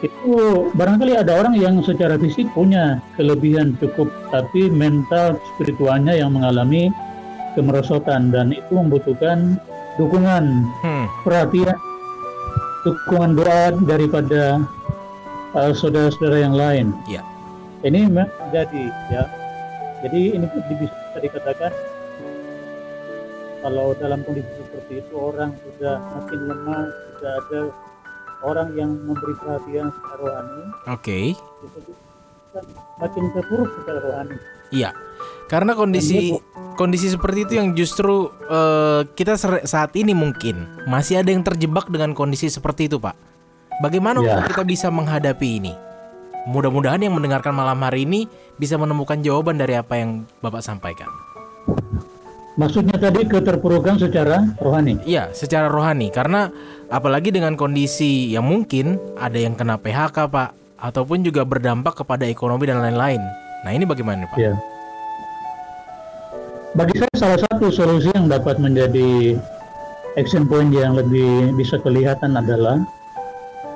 Itu 0.00 0.72
barangkali 0.72 1.12
ada 1.12 1.36
orang 1.36 1.60
yang 1.60 1.84
secara 1.84 2.16
fisik 2.16 2.48
punya 2.56 3.04
kelebihan 3.20 3.76
cukup, 3.76 4.08
tapi 4.32 4.72
mental 4.72 5.36
spiritualnya 5.54 6.16
yang 6.16 6.32
mengalami 6.32 6.88
kemerosotan 7.52 8.32
dan 8.32 8.56
itu 8.56 8.72
membutuhkan 8.72 9.60
dukungan 10.00 10.64
Hmm, 10.80 11.04
perhatian 11.20 11.76
dukungan 12.80 13.36
doa 13.36 13.76
daripada 13.84 14.64
uh, 15.52 15.72
saudara-saudara 15.76 16.48
yang 16.48 16.56
lain. 16.56 16.86
Iya. 17.04 17.20
Ini 17.84 18.08
memang 18.08 18.28
terjadi 18.48 18.84
ya. 19.12 19.24
Jadi 20.00 20.20
ini 20.32 20.46
bisa 20.80 21.18
dikatakan 21.20 21.72
kalau 23.60 23.92
dalam 24.00 24.24
kondisi 24.24 24.48
seperti 24.56 25.04
itu 25.04 25.14
orang 25.20 25.52
sudah 25.60 26.00
makin 26.00 26.40
lemah, 26.48 26.84
sudah 26.88 27.32
ada 27.36 27.60
orang 28.40 28.72
yang 28.76 28.90
memberi 29.04 29.34
perhatian 29.36 29.92
secara 29.92 30.16
rohani, 30.20 30.62
Oke. 30.88 31.18
kan 32.50 32.64
makin 32.98 33.24
terpuruk 33.36 33.68
secara 33.80 33.98
rohani. 34.00 34.36
Iya. 34.70 34.90
Karena 35.50 35.74
kondisi 35.74 36.38
kondisi 36.78 37.10
seperti 37.10 37.44
itu 37.44 37.52
yang 37.58 37.74
justru 37.74 38.30
eh, 38.48 39.02
kita 39.12 39.34
saat 39.66 39.92
ini 39.98 40.14
mungkin 40.14 40.86
masih 40.86 41.20
ada 41.20 41.34
yang 41.34 41.42
terjebak 41.42 41.90
dengan 41.90 42.14
kondisi 42.14 42.46
seperti 42.46 42.86
itu, 42.86 43.02
Pak. 43.02 43.14
Bagaimana 43.80 44.20
Ya. 44.20 44.44
kita 44.46 44.62
bisa 44.62 44.92
menghadapi 44.92 45.48
ini? 45.58 45.72
Mudah-mudahan 46.48 47.00
yang 47.04 47.12
mendengarkan 47.16 47.52
malam 47.52 47.80
hari 47.84 48.08
ini 48.08 48.24
bisa 48.56 48.80
menemukan 48.80 49.20
jawaban 49.20 49.60
dari 49.60 49.76
apa 49.76 50.00
yang 50.00 50.24
Bapak 50.40 50.64
sampaikan. 50.64 51.08
Maksudnya 52.60 53.00
tadi 53.00 53.24
keterpurukan 53.24 53.96
secara 53.96 54.44
rohani. 54.60 55.00
Iya, 55.08 55.32
secara 55.32 55.72
rohani 55.72 56.12
karena 56.12 56.52
apalagi 56.92 57.32
dengan 57.32 57.56
kondisi 57.56 58.28
yang 58.28 58.44
mungkin 58.44 59.00
ada 59.16 59.40
yang 59.40 59.56
kena 59.56 59.80
PHK, 59.80 60.28
Pak, 60.28 60.76
ataupun 60.76 61.24
juga 61.24 61.48
berdampak 61.48 62.04
kepada 62.04 62.28
ekonomi 62.28 62.68
dan 62.68 62.84
lain-lain. 62.84 63.24
Nah, 63.64 63.72
ini 63.72 63.88
bagaimana, 63.88 64.28
Pak? 64.28 64.36
Ya. 64.36 64.52
Bagi 66.76 67.00
saya 67.00 67.14
salah 67.16 67.40
satu 67.48 67.72
solusi 67.72 68.12
yang 68.12 68.28
dapat 68.28 68.60
menjadi 68.60 69.40
action 70.20 70.44
point 70.44 70.68
yang 70.68 71.00
lebih 71.00 71.56
bisa 71.56 71.80
kelihatan 71.80 72.36
adalah 72.36 72.76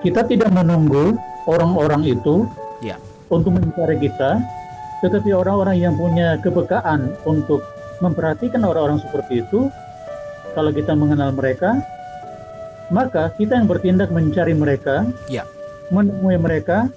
kita 0.05 0.29
tidak 0.29 0.53
menunggu 0.53 1.17
orang-orang 1.49 2.05
itu 2.05 2.45
Ya. 2.85 3.01
untuk 3.33 3.57
mencari 3.57 3.97
kita, 3.97 4.45
tetapi 5.01 5.33
orang-orang 5.33 5.81
yang 5.81 5.97
punya 5.97 6.37
kepekaan 6.45 7.17
untuk 7.25 7.65
memperhatikan 8.03 8.63
orang-orang 8.65 8.99
seperti 9.03 9.43
itu, 9.45 9.71
kalau 10.55 10.71
kita 10.71 10.95
mengenal 10.95 11.35
mereka, 11.35 11.79
maka 12.91 13.33
kita 13.35 13.59
yang 13.59 13.67
bertindak 13.67 14.11
mencari 14.15 14.55
mereka, 14.55 15.07
Ya. 15.27 15.43
menemui 15.91 16.39
mereka, 16.39 16.89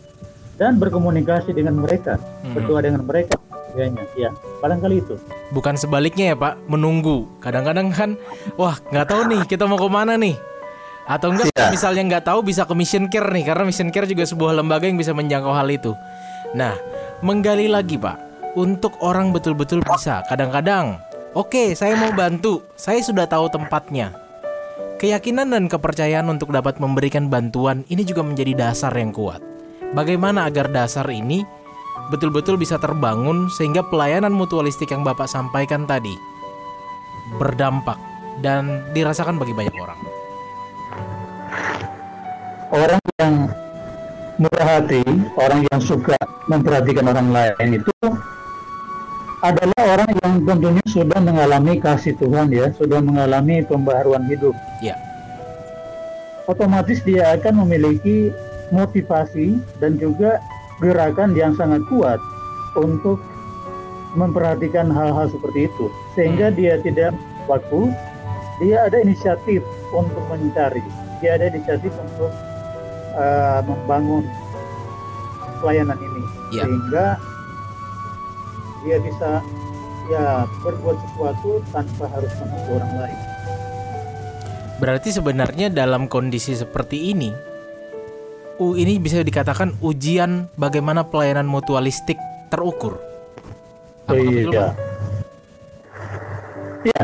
dan 0.57 0.81
berkomunikasi 0.81 1.53
dengan 1.53 1.77
mereka, 1.77 2.17
Mhm. 2.43 2.53
berdoa 2.57 2.81
dengan 2.81 3.01
mereka. 3.05 3.37
Kayaknya, 3.77 4.03
ya, 4.17 4.29
barangkali 4.57 4.95
itu. 5.05 5.15
Bukan 5.53 5.77
sebaliknya 5.77 6.33
ya 6.33 6.35
Pak, 6.35 6.65
menunggu. 6.65 7.29
Kadang-kadang 7.37 7.93
kan, 7.93 8.17
wah 8.57 8.73
nggak 8.89 9.05
tahu 9.05 9.21
nih 9.29 9.41
kita 9.45 9.69
mau 9.69 9.77
ke 9.77 9.85
mana 9.85 10.17
nih. 10.17 10.33
Atau 11.05 11.31
enggak 11.31 11.53
Iya. 11.53 11.69
misalnya 11.69 12.03
nggak 12.09 12.25
tahu 12.25 12.41
bisa 12.41 12.65
ke 12.65 12.73
Mission 12.73 13.05
Care 13.07 13.29
nih, 13.29 13.45
karena 13.45 13.63
Mission 13.69 13.93
Care 13.93 14.09
juga 14.09 14.25
sebuah 14.25 14.57
lembaga 14.57 14.89
yang 14.89 14.97
bisa 14.97 15.13
menjangkau 15.13 15.53
hal 15.53 15.69
itu. 15.69 15.93
Nah, 16.57 16.73
menggali 17.21 17.69
lagi 17.69 18.01
Pak, 18.01 18.26
untuk 18.57 18.97
orang 19.05 19.29
betul-betul 19.29 19.85
bisa. 19.85 20.25
Kadang-kadang, 20.25 20.97
oke 21.37 21.77
saya 21.77 21.93
mau 21.93 22.09
bantu, 22.09 22.65
saya 22.73 23.05
sudah 23.05 23.29
tahu 23.29 23.53
tempatnya. 23.53 24.17
Keyakinan 24.97 25.53
dan 25.53 25.69
kepercayaan 25.69 26.25
untuk 26.25 26.49
dapat 26.49 26.81
memberikan 26.81 27.29
bantuan 27.29 27.85
ini 27.93 28.01
juga 28.01 28.25
menjadi 28.25 28.57
dasar 28.57 28.89
yang 28.97 29.13
kuat. 29.13 29.37
Bagaimana 29.93 30.49
agar 30.49 30.73
dasar 30.73 31.05
ini 31.13 31.45
betul-betul 32.09 32.57
bisa 32.57 32.81
terbangun 32.81 33.45
sehingga 33.53 33.85
pelayanan 33.85 34.33
mutualistik 34.33 34.89
yang 34.89 35.05
Bapak 35.05 35.29
sampaikan 35.29 35.85
tadi 35.85 36.17
berdampak 37.37 38.01
dan 38.41 38.81
dirasakan 38.97 39.37
bagi 39.37 39.53
banyak 39.53 39.75
orang. 39.77 39.99
Orang 42.73 43.01
yang 43.21 43.33
murah 44.41 44.67
hati, 44.67 45.05
orang 45.37 45.61
yang 45.69 45.79
suka 45.79 46.17
memperhatikan 46.49 47.05
orang 47.05 47.29
lain 47.29 47.79
itu 47.79 47.93
adalah 49.45 49.81
orang 49.85 50.11
yang 50.25 50.33
tentunya 50.41 50.85
sudah 50.89 51.19
mengalami 51.21 51.77
kasih 51.77 52.17
Tuhan 52.17 52.49
ya, 52.49 52.73
sudah 52.73 52.99
mengalami 53.01 53.61
pembaharuan 53.61 54.25
hidup. 54.25 54.53
Ya. 54.81 54.97
Otomatis 56.49 57.03
dia 57.03 57.37
akan 57.37 57.67
memiliki 57.67 58.31
motivasi 58.71 59.59
dan 59.83 59.99
juga 59.99 60.39
gerakan 60.79 61.35
yang 61.35 61.53
sangat 61.59 61.83
kuat 61.91 62.19
untuk 62.79 63.19
memperhatikan 64.15 64.87
hal-hal 64.89 65.27
seperti 65.29 65.67
itu 65.67 65.85
sehingga 66.15 66.49
dia 66.49 66.79
tidak 66.81 67.13
waktu 67.45 67.91
dia 68.63 68.87
ada 68.89 68.97
inisiatif 69.03 69.61
untuk 69.93 70.23
mencari 70.31 70.81
dia 71.21 71.37
ada 71.37 71.51
inisiatif 71.51 71.91
untuk 71.93 72.31
uh, 73.13 73.59
membangun 73.67 74.23
pelayanan 75.61 75.99
ini 75.99 76.23
Ya. 76.47 76.63
sehingga 76.63 77.05
dia 78.85 78.97
bisa 79.01 79.41
ya 80.07 80.47
berbuat 80.63 80.97
sesuatu 81.03 81.59
tanpa 81.73 82.05
harus 82.11 82.31
menunggu 82.39 82.71
orang 82.79 82.93
lain 83.05 83.19
Berarti 84.77 85.09
sebenarnya 85.09 85.73
dalam 85.73 86.05
kondisi 86.05 86.53
seperti 86.53 87.09
ini, 87.09 87.33
U 88.61 88.77
ini 88.77 89.01
bisa 89.01 89.25
dikatakan 89.25 89.73
ujian 89.81 90.53
bagaimana 90.53 91.01
pelayanan 91.01 91.49
mutualistik 91.49 92.13
terukur. 92.53 93.01
Apakah 94.05 94.21
betul, 94.21 94.53
iya. 94.53 94.61
Pak? 94.61 94.73
Ya, 96.93 97.03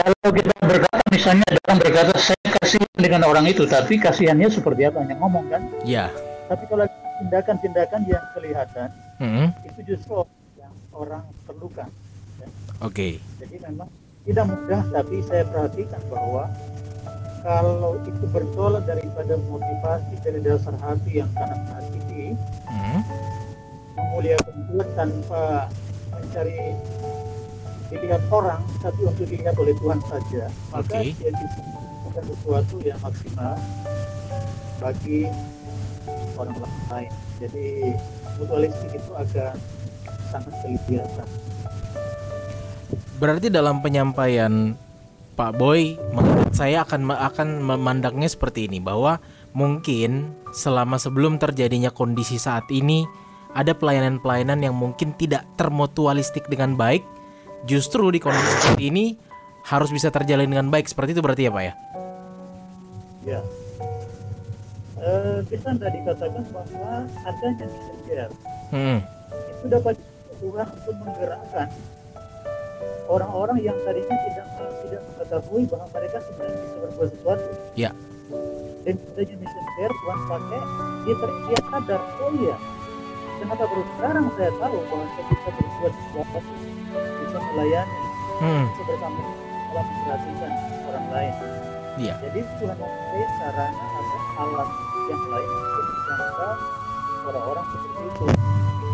kalau 0.00 0.28
kita 0.32 0.52
berkata 0.64 1.04
misalnya 1.12 1.44
orang 1.68 1.78
berkata 1.84 2.12
saya 2.16 2.48
kasihan 2.56 2.88
dengan 2.96 3.22
orang 3.28 3.44
itu, 3.52 3.68
tapi 3.68 4.00
kasihannya 4.00 4.48
seperti 4.48 4.88
apa? 4.88 5.04
Hanya 5.04 5.20
ngomong 5.20 5.44
kan? 5.52 5.60
Ya. 5.84 6.08
Tapi 6.48 6.64
kalau 6.72 6.88
tindakan-tindakan 7.20 8.00
yang 8.08 8.24
kelihatan 8.32 8.88
Hmm, 9.14 9.54
itu 9.62 9.94
justru 9.94 10.26
orang 10.94 11.24
perlukan. 11.44 11.90
Oke. 12.82 13.18
Jadi 13.42 13.56
memang 13.62 13.90
tidak 14.24 14.44
mudah, 14.48 14.82
tapi 14.88 15.20
saya 15.26 15.44
perhatikan 15.44 16.00
bahwa 16.08 16.48
kalau 17.44 18.00
itu 18.08 18.24
bertolak 18.32 18.88
daripada 18.88 19.36
motivasi 19.36 20.16
dari 20.24 20.40
dasar 20.40 20.72
hati 20.80 21.20
yang 21.20 21.28
sangat 21.36 21.60
mengasihi, 21.68 22.32
Hmm, 22.64 23.00
memuliakan 24.00 24.56
Tuhan 24.72 24.88
tanpa 24.96 25.68
mencari 26.10 26.72
dilihat 27.92 28.22
orang, 28.32 28.64
tapi 28.80 29.00
untuk 29.04 29.28
dilihat 29.28 29.54
oleh 29.60 29.76
Tuhan 29.76 30.00
saja, 30.08 30.48
maka 30.72 31.04
Oke. 31.04 31.12
dia 31.20 31.30
bisa 31.30 32.20
sesuatu 32.24 32.76
yang 32.80 32.98
maksimal 33.04 33.54
bagi 34.80 35.28
orang 36.38 36.56
lain. 36.90 37.12
Jadi 37.38 37.94
mutualistik 38.40 38.90
itu 38.96 39.12
akan 39.14 39.54
sangat 40.42 40.78
kelihatan. 40.86 41.26
Berarti 43.22 43.46
dalam 43.46 43.78
penyampaian 43.78 44.74
Pak 45.34 45.52
Boy, 45.58 45.98
menurut 46.14 46.54
saya 46.54 46.82
akan 46.86 47.10
akan 47.10 47.48
memandangnya 47.62 48.30
seperti 48.30 48.70
ini 48.70 48.78
bahwa 48.78 49.18
mungkin 49.54 50.34
selama 50.54 50.98
sebelum 50.98 51.38
terjadinya 51.38 51.90
kondisi 51.90 52.38
saat 52.38 52.66
ini 52.70 53.06
ada 53.54 53.70
pelayanan-pelayanan 53.74 54.62
yang 54.62 54.74
mungkin 54.74 55.14
tidak 55.14 55.46
termutualistik 55.54 56.46
dengan 56.50 56.74
baik, 56.74 57.06
justru 57.66 58.10
di 58.10 58.18
kondisi 58.18 58.50
seperti 58.62 58.84
ini 58.90 59.04
harus 59.66 59.90
bisa 59.94 60.10
terjalin 60.10 60.50
dengan 60.50 60.68
baik. 60.70 60.90
Seperti 60.90 61.14
itu 61.14 61.22
berarti 61.22 61.46
ya 61.46 61.50
Pak 61.54 61.62
ya? 61.62 61.74
Ya. 63.24 63.40
Eh, 65.04 65.38
bisa 65.52 65.68
tidak 65.76 65.92
dikatakan 65.92 66.44
bahwa 66.48 67.04
adanya 67.28 67.66
messenger 67.68 68.30
Hmm, 68.72 68.98
itu 69.54 69.66
dapat 69.70 69.94
Tuhan 70.44 70.66
untuk 70.68 70.94
menggerakkan 71.00 71.68
orang-orang 73.08 73.58
yang 73.64 73.76
tadinya 73.88 74.16
tidak 74.28 74.46
tidak 74.84 75.02
mengetahui 75.08 75.62
bahwa 75.72 75.86
mereka 75.96 76.16
sebenarnya 76.20 76.58
bisa 76.60 76.76
berbuat 76.84 77.08
sesuatu. 77.16 77.48
Ya. 77.80 77.90
Dan 78.84 78.94
adanya 79.00 79.36
messenger 79.40 79.90
Tuhan 79.96 80.20
pakai 80.28 80.60
dia 81.04 81.14
dia 81.48 81.60
sadar 81.72 82.00
oh 82.20 82.32
iya 82.36 82.56
kenapa 83.40 83.64
baru 83.64 83.84
sekarang 83.96 84.24
saya 84.36 84.52
tahu 84.60 84.76
bahwa 84.88 85.04
saya 85.08 85.24
bisa 85.32 85.48
berbuat 85.48 85.92
sesuatu 85.96 86.38
bisa 87.24 87.38
melayani 87.40 87.96
hmm, 88.44 88.64
bisa 88.68 88.82
bersama 88.84 89.20
dalam 89.72 89.84
memperhatikan 89.88 90.52
orang 90.84 91.06
lain. 91.08 91.34
Iya. 91.94 92.14
Jadi 92.20 92.40
Tuhan 92.60 92.76
memakai 92.76 93.24
sarana 93.40 93.84
atau 93.88 94.18
alat 94.44 94.68
yang 95.08 95.22
lain 95.32 95.48
untuk 95.48 95.84
menjangkau 95.88 96.52
orang-orang 97.24 97.64
seperti 97.72 98.02
itu 98.04 98.24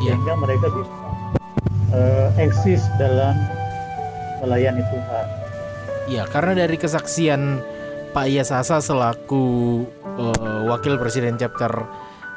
Iya. 0.01 0.17
sehingga 0.17 0.35
mereka 0.41 0.67
bisa 0.73 1.10
eh, 1.95 2.29
eksis 2.39 2.87
dalam 2.97 3.35
melayani 4.41 4.83
Tuhan. 4.89 5.27
Iya, 6.11 6.25
karena 6.27 6.67
dari 6.67 6.77
kesaksian 6.81 7.63
Pak 8.11 8.27
Yasasa 8.27 8.83
selaku 8.83 9.45
eh, 10.19 10.61
wakil 10.67 10.99
presiden 10.99 11.39
chapter 11.39 11.71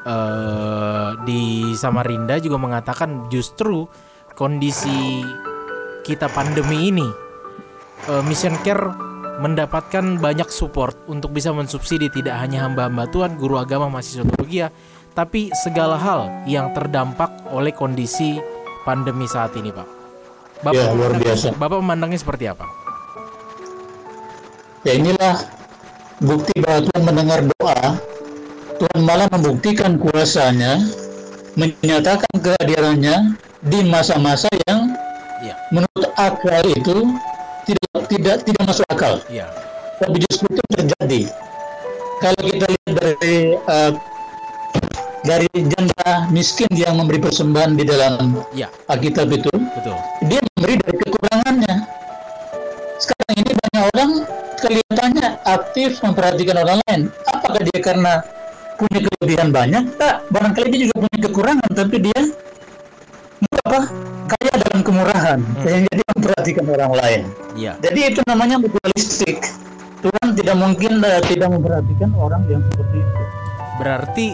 eh, 0.06 1.10
di 1.26 1.74
Samarinda 1.74 2.38
juga 2.38 2.62
mengatakan 2.62 3.32
justru 3.34 3.90
kondisi 4.38 5.26
kita 6.06 6.30
pandemi 6.30 6.94
ini 6.94 7.08
eh, 8.12 8.24
Mission 8.28 8.54
Care 8.62 8.94
mendapatkan 9.42 10.22
banyak 10.22 10.46
support 10.54 10.94
untuk 11.10 11.34
bisa 11.34 11.50
mensubsidi 11.50 12.06
tidak 12.14 12.38
hanya 12.38 12.70
hamba-hamba 12.70 13.10
Tuhan, 13.10 13.34
guru 13.42 13.58
agama, 13.58 13.90
mahasiswa 13.90 14.22
teologi, 14.30 14.62
tapi 15.18 15.50
segala 15.58 15.98
hal 15.98 16.46
yang 16.46 16.70
terdampak 16.78 17.34
oleh 17.50 17.74
kondisi 17.74 18.38
pandemi 18.84 19.26
saat 19.26 19.56
ini, 19.56 19.72
Pak. 19.72 19.88
Bapak 20.64 20.80
Ya, 20.80 20.96
luar 20.96 21.12
biasa. 21.20 21.52
Bapak 21.60 21.78
memandangnya 21.84 22.20
seperti 22.20 22.48
apa? 22.48 22.64
Ya 24.84 25.00
inilah 25.00 25.36
bukti 26.20 26.52
bahwa 26.64 26.80
Tuhan 26.88 27.04
mendengar 27.04 27.40
doa. 27.60 27.82
Tuhan 28.80 29.00
malah 29.08 29.28
membuktikan 29.32 29.96
kuasanya, 29.96 30.80
menyatakan 31.56 32.32
kehadirannya 32.36 33.40
di 33.64 33.80
masa-masa 33.88 34.52
yang 34.68 34.92
Iya. 35.44 35.56
menurut 35.76 36.08
akal 36.16 36.64
itu 36.72 36.98
tidak 37.68 38.00
tidak 38.08 38.36
tidak 38.44 38.64
masuk 38.64 38.88
akal. 38.88 39.20
Iya. 39.28 39.48
tapi 39.94 40.20
justru 40.20 40.52
itu 40.52 40.64
terjadi. 40.76 41.22
Kalau 42.20 42.42
kita 42.44 42.66
lihat 42.68 42.92
dari 43.00 43.38
eh, 43.56 43.92
dari 45.24 45.48
janda 45.56 46.28
miskin 46.30 46.68
yang 46.76 47.00
memberi 47.00 47.24
persembahan 47.24 47.80
di 47.80 47.84
dalam 47.88 48.44
Iya, 48.52 48.68
Alkitab 48.92 49.32
itu, 49.32 49.50
betul. 49.50 49.96
dia 50.28 50.40
memberi 50.54 50.76
dari 50.84 50.98
kekurangannya. 51.00 51.76
Sekarang 53.00 53.36
ini 53.40 53.52
banyak 53.56 53.84
orang 53.96 54.12
kelihatannya 54.60 55.28
aktif 55.48 55.90
memperhatikan 56.04 56.56
orang 56.60 56.78
lain. 56.88 57.02
Apakah 57.32 57.62
dia 57.64 57.80
karena 57.80 58.14
punya 58.76 59.00
kelebihan 59.00 59.50
banyak? 59.52 59.84
Tak, 59.96 60.28
barangkali 60.32 60.68
dia 60.76 60.80
juga 60.88 60.96
punya 61.08 61.20
kekurangan, 61.32 61.70
tapi 61.72 61.96
dia 62.04 62.22
apa? 63.64 63.80
Kaya 64.24 64.54
dalam 64.60 64.82
kemurahan, 64.84 65.40
sehingga 65.64 65.92
dia 65.96 66.08
memperhatikan 66.16 66.66
orang 66.68 66.92
lain. 67.00 67.22
Iya. 67.56 67.74
Jadi 67.80 68.00
itu 68.12 68.22
namanya 68.28 68.60
mutualistik. 68.60 69.40
Tuhan 70.04 70.36
tidak 70.36 70.56
mungkin 70.60 71.00
eh, 71.00 71.24
tidak 71.32 71.48
memperhatikan 71.48 72.12
orang 72.20 72.44
yang 72.52 72.60
seperti 72.68 73.00
itu. 73.00 73.24
Berarti 73.80 74.28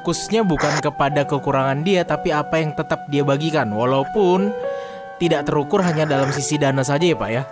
fokusnya 0.00 0.48
bukan 0.48 0.80
kepada 0.80 1.28
kekurangan 1.28 1.84
dia 1.84 2.08
tapi 2.08 2.32
apa 2.32 2.56
yang 2.56 2.72
tetap 2.72 3.04
dia 3.12 3.20
bagikan 3.20 3.68
walaupun 3.68 4.48
tidak 5.20 5.44
terukur 5.44 5.84
hanya 5.84 6.08
dalam 6.08 6.32
sisi 6.32 6.56
dana 6.56 6.80
saja 6.80 7.04
ya 7.04 7.12
Pak 7.12 7.28
ya. 7.28 7.42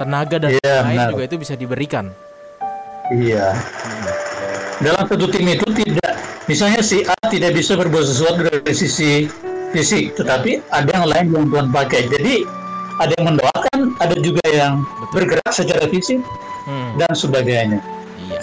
Tenaga 0.00 0.40
dan 0.40 0.56
Iya, 0.56 0.76
lain 0.80 0.96
benar. 0.96 1.10
juga 1.12 1.22
itu 1.28 1.36
bisa 1.36 1.52
diberikan. 1.52 2.08
Iya. 3.12 3.52
Dalam 4.80 5.04
satu 5.04 5.28
tim 5.28 5.44
itu 5.52 5.68
tidak, 5.76 6.16
misalnya 6.48 6.80
si 6.80 7.04
A 7.04 7.12
tidak 7.28 7.52
bisa 7.52 7.76
berbuat 7.76 8.08
sesuatu 8.08 8.40
dari 8.40 8.72
sisi 8.72 9.28
fisik, 9.70 10.16
tetapi 10.16 10.64
ada 10.72 10.88
yang 10.88 11.04
lain 11.04 11.26
yang 11.28 11.44
Tuhan 11.52 11.68
pakai. 11.68 12.08
Jadi 12.08 12.34
ada 12.96 13.12
yang 13.20 13.36
mendoakan, 13.36 13.78
ada 14.00 14.16
juga 14.16 14.40
yang 14.48 14.80
bergerak 15.12 15.52
secara 15.52 15.84
fisik 15.92 16.24
Hmm, 16.64 16.94
dan 16.96 17.10
sebagainya. 17.12 17.82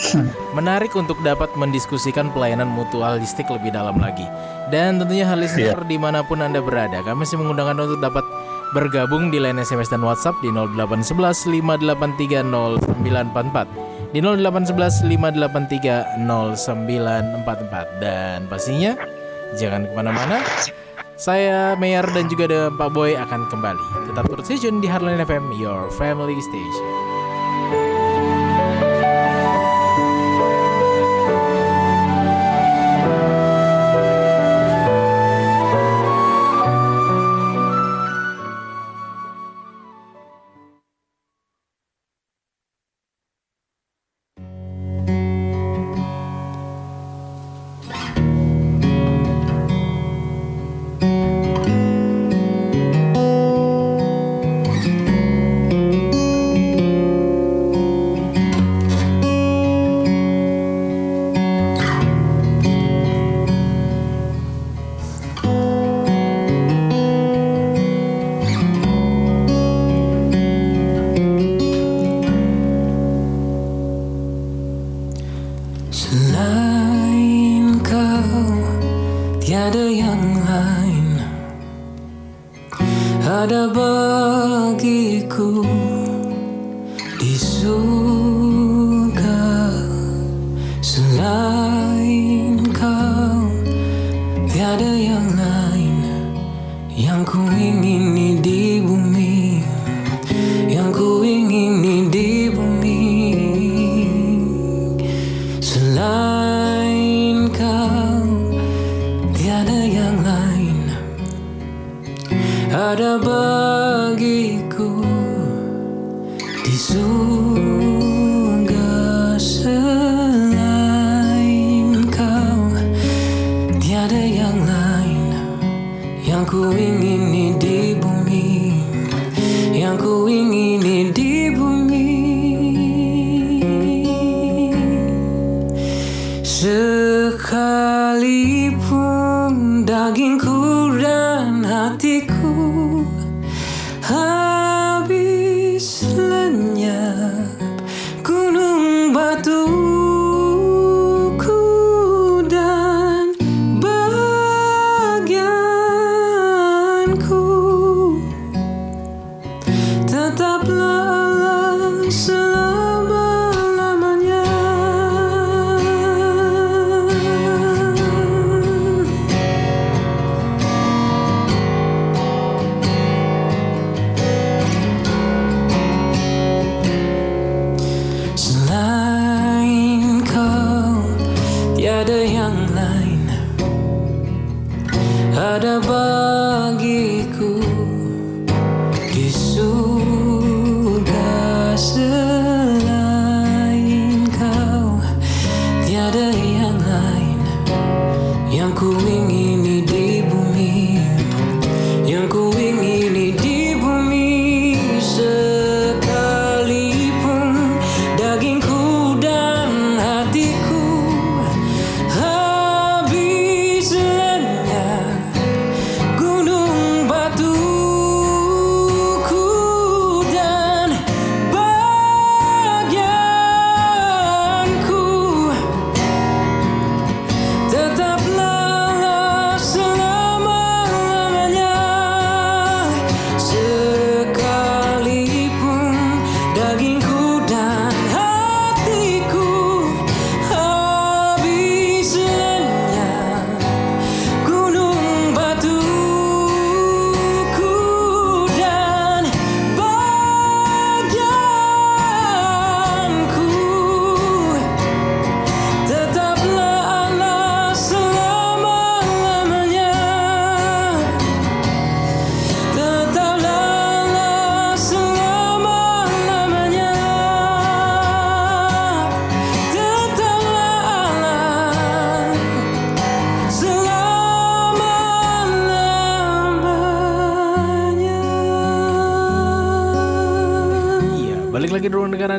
Menarik 0.58 0.96
untuk 0.96 1.18
dapat 1.22 1.52
mendiskusikan 1.56 2.32
pelayanan 2.32 2.68
mutualistik 2.68 3.48
lebih 3.52 3.74
dalam 3.76 4.00
lagi. 4.00 4.26
Dan 4.70 5.02
tentunya 5.02 5.26
hal 5.26 5.42
listener 5.42 5.82
di 5.86 5.98
mana 5.98 6.22
pun 6.22 6.40
Anda 6.40 6.62
berada, 6.62 7.02
kami 7.02 7.26
masih 7.26 7.42
mengundang 7.42 7.74
Anda 7.74 7.90
untuk 7.90 8.02
dapat 8.02 8.26
bergabung 8.70 9.34
di 9.34 9.42
line 9.42 9.58
SMS 9.58 9.90
dan 9.90 10.06
WhatsApp 10.06 10.38
di 10.46 10.54
0811 10.54 11.50
583 11.50 12.46
0944 12.46 14.14
di 14.14 14.22
0811 14.22 15.06
583 15.10 16.22
0944 16.22 18.02
dan 18.02 18.46
pastinya 18.46 18.94
jangan 19.58 19.90
ke 19.90 19.94
mana-mana. 19.98 20.38
Saya 21.20 21.76
Mayor 21.76 22.08
dan 22.16 22.32
juga 22.32 22.48
ada 22.48 22.72
Pak 22.72 22.90
Boy 22.96 23.12
akan 23.12 23.52
kembali. 23.52 24.08
Tetap 24.08 24.32
terus 24.32 24.48
di 24.56 24.88
Heartline 24.88 25.20
FM 25.20 25.52
Your 25.60 25.92
Family 26.00 26.40
Station 26.40 27.09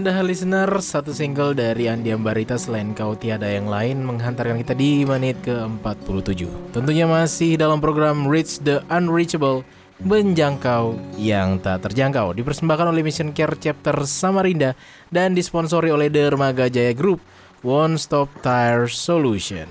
Anda 0.01 0.25
listener 0.25 0.81
Satu 0.81 1.13
single 1.13 1.53
dari 1.53 1.85
Andi 1.85 2.09
Ambarita 2.09 2.57
Selain 2.57 2.97
Kau 2.97 3.13
Tiada 3.13 3.45
Yang 3.45 3.69
Lain 3.69 4.01
Menghantarkan 4.01 4.57
kita 4.65 4.73
di 4.73 5.05
menit 5.05 5.37
ke-47 5.45 6.73
Tentunya 6.73 7.05
masih 7.05 7.61
dalam 7.61 7.85
program 7.85 8.25
Reach 8.25 8.65
the 8.65 8.81
Unreachable 8.89 9.61
Menjangkau 10.01 10.97
yang 11.21 11.61
tak 11.61 11.85
terjangkau. 11.85 12.33
Dipersembahkan 12.33 12.89
oleh 12.89 13.05
Mission 13.05 13.37
Care 13.37 13.61
Chapter 13.61 13.93
Samarinda 14.09 14.73
Dan 15.13 15.37
disponsori 15.37 15.93
oleh 15.93 16.09
Dermaga 16.09 16.73
Jaya 16.73 16.97
Group 16.97 17.21
One 17.61 18.01
Stop 18.01 18.33
Tire 18.41 18.89
Solution. 18.89 19.69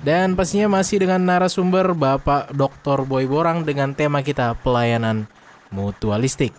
Dan 0.00 0.40
pastinya 0.40 0.72
masih 0.72 1.04
dengan 1.04 1.20
narasumber 1.20 1.92
Bapak 1.92 2.48
Dr. 2.56 3.04
Boy 3.04 3.28
Borang 3.28 3.68
Dengan 3.68 3.92
tema 3.92 4.24
kita 4.24 4.56
pelayanan 4.56 5.28
mutualistik 5.68 6.56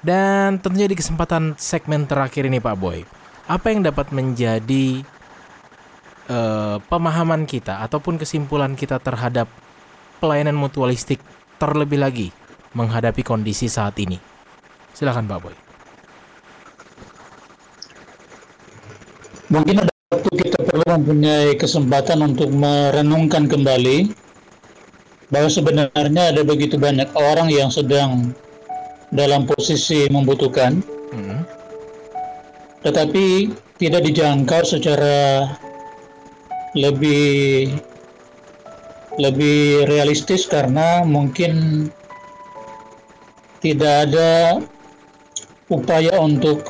dan 0.00 0.56
tentunya 0.60 0.88
di 0.88 0.96
kesempatan 0.96 1.56
segmen 1.60 2.08
terakhir 2.08 2.48
ini 2.48 2.56
Pak 2.56 2.76
Boy, 2.80 3.04
apa 3.44 3.66
yang 3.68 3.84
dapat 3.84 4.12
menjadi 4.16 5.04
eh, 6.28 6.76
pemahaman 6.88 7.44
kita 7.44 7.84
ataupun 7.84 8.16
kesimpulan 8.16 8.72
kita 8.72 8.96
terhadap 8.96 9.48
pelayanan 10.20 10.56
mutualistik 10.56 11.20
terlebih 11.60 12.00
lagi 12.00 12.28
menghadapi 12.72 13.20
kondisi 13.20 13.68
saat 13.68 13.96
ini? 14.00 14.16
Silakan 14.96 15.28
Pak 15.28 15.40
Boy. 15.40 15.56
Mungkin 19.50 19.82
ada 19.82 19.92
waktu 20.14 20.30
kita 20.46 20.62
perlu 20.62 20.86
mempunyai 20.86 21.58
kesempatan 21.58 22.22
untuk 22.22 22.54
merenungkan 22.54 23.50
kembali 23.50 24.14
bahwa 25.30 25.50
sebenarnya 25.50 26.34
ada 26.34 26.42
begitu 26.46 26.78
banyak 26.78 27.10
orang 27.18 27.50
yang 27.50 27.66
sedang 27.66 28.30
dalam 29.10 29.46
posisi 29.46 30.06
membutuhkan, 30.10 30.82
Hmm. 31.10 31.42
tetapi 32.86 33.50
tidak 33.82 34.06
dijangkau 34.06 34.62
secara 34.62 35.50
lebih 36.78 37.74
lebih 39.18 39.90
realistis 39.90 40.46
karena 40.46 41.02
mungkin 41.02 41.86
tidak 43.60 44.08
ada 44.08 44.62
upaya 45.68 46.14
untuk 46.22 46.62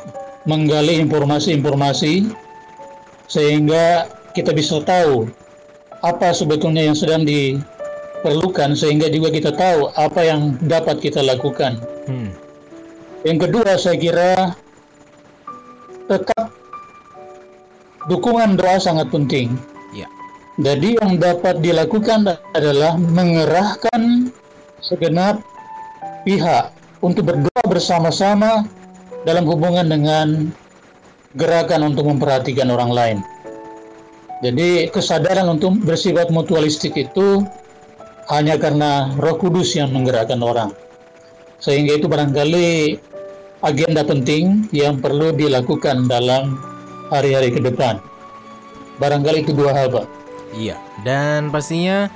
menggali 0.49 0.97
informasi-informasi 0.99 2.33
sehingga 3.29 4.09
kita 4.33 4.51
bisa 4.51 4.81
tahu 4.81 5.29
apa 6.01 6.33
sebetulnya 6.33 6.89
yang 6.89 6.97
sedang 6.97 7.23
diperlukan 7.23 8.73
sehingga 8.73 9.07
juga 9.13 9.29
kita 9.29 9.53
tahu 9.53 9.93
apa 9.93 10.21
yang 10.25 10.57
dapat 10.65 10.97
kita 10.97 11.21
lakukan. 11.21 11.90
Hmm. 12.09 12.31
Yang 13.21 13.37
kedua 13.47 13.77
saya 13.77 13.97
kira 13.97 14.31
tetap 16.09 16.49
dukungan 18.09 18.57
doa 18.57 18.81
sangat 18.81 19.13
penting. 19.13 19.53
Ya. 19.93 20.09
Jadi 20.57 20.97
yang 20.97 21.21
dapat 21.21 21.61
dilakukan 21.61 22.25
adalah 22.57 22.97
mengerahkan 22.97 24.33
segenap 24.81 25.39
pihak 26.25 26.73
untuk 27.05 27.29
berdoa 27.29 27.63
bersama-sama 27.69 28.65
dalam 29.25 29.45
hubungan 29.45 29.85
dengan 29.85 30.49
gerakan 31.37 31.93
untuk 31.93 32.09
memperhatikan 32.09 32.67
orang 32.73 32.91
lain. 32.91 33.17
Jadi 34.41 34.89
kesadaran 34.89 35.45
untuk 35.45 35.77
bersifat 35.85 36.33
mutualistik 36.33 36.97
itu 36.97 37.45
hanya 38.33 38.57
karena 38.57 39.13
Roh 39.21 39.37
Kudus 39.37 39.77
yang 39.77 39.93
menggerakkan 39.93 40.41
orang. 40.41 40.73
Sehingga 41.61 42.01
itu 42.01 42.09
barangkali 42.09 42.97
agenda 43.61 44.01
penting 44.01 44.65
yang 44.73 44.97
perlu 44.97 45.29
dilakukan 45.29 46.09
dalam 46.09 46.57
hari-hari 47.13 47.53
ke 47.53 47.61
depan. 47.61 48.01
Barangkali 48.97 49.45
itu 49.45 49.53
dua 49.53 49.73
hal, 49.73 49.87
Pak. 49.93 50.05
Iya, 50.51 50.75
dan 51.07 51.53
pastinya 51.53 52.11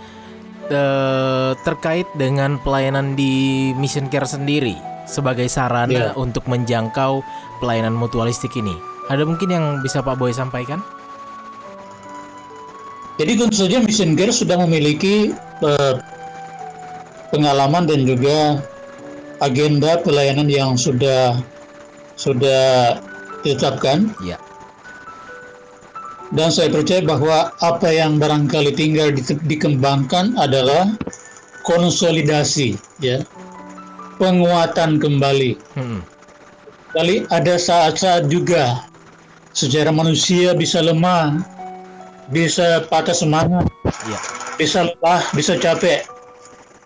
eh, 0.68 1.52
terkait 1.62 2.10
dengan 2.18 2.58
pelayanan 2.60 3.14
di 3.14 3.72
Mission 3.78 4.10
Care 4.10 4.28
sendiri 4.28 4.76
sebagai 5.06 5.46
sarana 5.46 6.12
Iya. 6.12 6.18
untuk 6.18 6.50
menjangkau 6.50 7.22
pelayanan 7.62 7.94
mutualistik 7.94 8.52
ini. 8.58 8.74
Ada 9.08 9.22
mungkin 9.24 9.54
yang 9.54 9.66
bisa 9.86 10.02
Pak 10.02 10.18
Boy 10.18 10.34
sampaikan? 10.34 10.82
Jadi 13.16 13.32
tentu 13.40 13.56
saja 13.56 13.80
Mission 13.80 14.18
Care 14.18 14.34
sudah 14.34 14.58
memiliki 14.68 15.32
eh, 15.64 15.96
pengalaman 17.32 17.88
dan 17.88 18.04
juga 18.04 18.60
agenda 19.40 20.00
pelayanan 20.00 20.48
yang 20.48 20.76
sudah 20.76 21.40
sudah 22.16 22.96
ditetapkan. 23.44 24.12
Ya. 24.24 24.40
Dan 26.34 26.50
saya 26.50 26.74
percaya 26.74 27.06
bahwa 27.06 27.54
apa 27.62 27.90
yang 27.94 28.18
barangkali 28.18 28.74
tinggal 28.74 29.14
di- 29.14 29.40
dikembangkan 29.46 30.34
adalah 30.36 30.90
konsolidasi, 31.64 32.76
ya, 33.00 33.22
penguatan 34.18 34.98
kembali. 34.98 35.56
Hmm, 35.78 36.02
Kali 36.96 37.28
ada 37.28 37.60
saat-saat 37.60 38.32
juga 38.32 38.88
secara 39.52 39.92
manusia 39.92 40.56
bisa 40.56 40.80
lemah, 40.80 41.44
bisa 42.32 42.88
patah 42.88 43.16
semangat, 43.16 43.68
Iya. 44.08 44.20
bisa 44.56 44.80
lelah, 44.88 45.22
bisa 45.36 45.60
capek. 45.60 46.08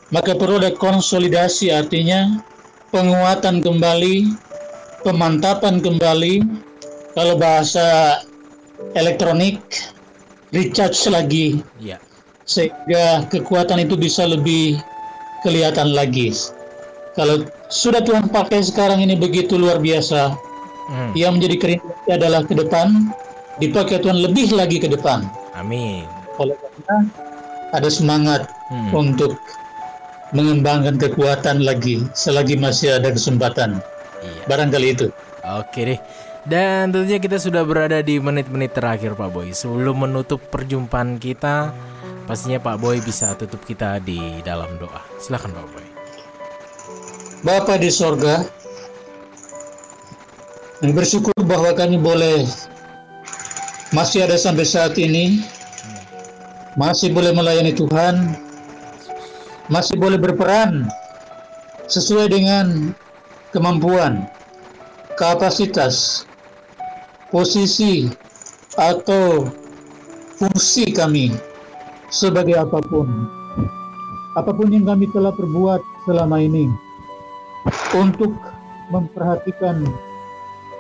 Maka 0.10 0.34
perlu 0.34 0.58
ada 0.58 0.74
konsolidasi 0.74 1.70
artinya 1.70 2.42
penguatan 2.90 3.62
kembali, 3.62 4.34
pemantapan 5.06 5.78
kembali. 5.78 6.42
Kalau 7.14 7.36
bahasa 7.38 8.18
elektronik, 8.98 9.62
recharge 10.50 11.06
lagi 11.10 11.62
Iya. 11.78 12.02
sehingga 12.50 13.30
kekuatan 13.30 13.86
itu 13.86 13.94
bisa 13.94 14.26
lebih 14.26 14.82
kelihatan 15.46 15.94
lagi. 15.94 16.34
Kalau 17.14 17.46
sudah 17.70 18.02
Tuhan 18.02 18.32
pakai 18.34 18.66
sekarang 18.66 19.04
ini 19.04 19.14
begitu 19.14 19.60
luar 19.60 19.78
biasa, 19.78 20.34
Hmm, 20.90 21.14
yang 21.14 21.38
menjadi 21.38 21.56
kerinduan 21.62 22.10
adalah 22.10 22.42
ke 22.42 22.58
depan, 22.58 23.14
dipakai 23.62 24.02
Tuhan 24.02 24.26
lebih 24.26 24.58
lagi 24.58 24.82
ke 24.82 24.90
depan. 24.90 25.22
Amin. 25.54 26.02
Oleh 26.42 26.58
karena 26.58 27.06
ada 27.70 27.90
semangat 27.94 28.50
Hmm. 28.74 28.90
untuk 29.06 29.38
mengembangkan 30.36 31.02
kekuatan 31.02 31.66
lagi 31.66 32.06
selagi 32.14 32.56
masih 32.58 33.02
ada 33.02 33.10
kesempatan. 33.10 33.82
Iya. 34.22 34.42
Barangkali 34.46 34.88
itu. 34.94 35.08
Oke 35.46 35.82
deh. 35.86 36.00
Dan 36.48 36.90
tentunya 36.90 37.20
kita 37.20 37.38
sudah 37.38 37.62
berada 37.68 38.00
di 38.00 38.18
menit-menit 38.18 38.74
terakhir 38.74 39.14
Pak 39.14 39.30
Boy. 39.30 39.52
Sebelum 39.52 40.08
menutup 40.08 40.40
perjumpaan 40.50 41.20
kita, 41.20 41.76
pastinya 42.26 42.58
Pak 42.58 42.78
Boy 42.80 43.04
bisa 43.04 43.36
tutup 43.36 43.62
kita 43.68 44.00
di 44.02 44.40
dalam 44.42 44.80
doa. 44.80 45.04
Silakan 45.20 45.52
Pak 45.54 45.68
Boy. 45.70 45.86
Bapa 47.40 47.80
di 47.80 47.88
sorga, 47.88 48.44
kami 50.84 50.92
bersyukur 50.92 51.32
bahwa 51.48 51.72
kami 51.72 51.96
boleh 51.96 52.44
masih 53.96 54.28
ada 54.28 54.36
sampai 54.36 54.68
saat 54.68 55.00
ini, 55.00 55.44
masih 56.76 57.16
boleh 57.16 57.32
melayani 57.32 57.72
Tuhan, 57.72 58.36
masih 59.70 59.96
boleh 60.02 60.18
berperan 60.18 60.90
sesuai 61.86 62.34
dengan 62.34 62.94
kemampuan, 63.54 64.26
kapasitas, 65.18 66.26
posisi, 67.30 68.10
atau 68.78 69.50
fungsi 70.38 70.90
kami 70.94 71.34
sebagai 72.10 72.58
apa 72.58 72.82
pun. 72.90 73.08
Apa 74.38 74.54
pun 74.54 74.70
yang 74.70 74.86
kami 74.86 75.10
telah 75.10 75.34
perbuat 75.34 75.82
selama 76.06 76.42
ini 76.42 76.70
untuk 77.94 78.34
memperhatikan 78.94 79.86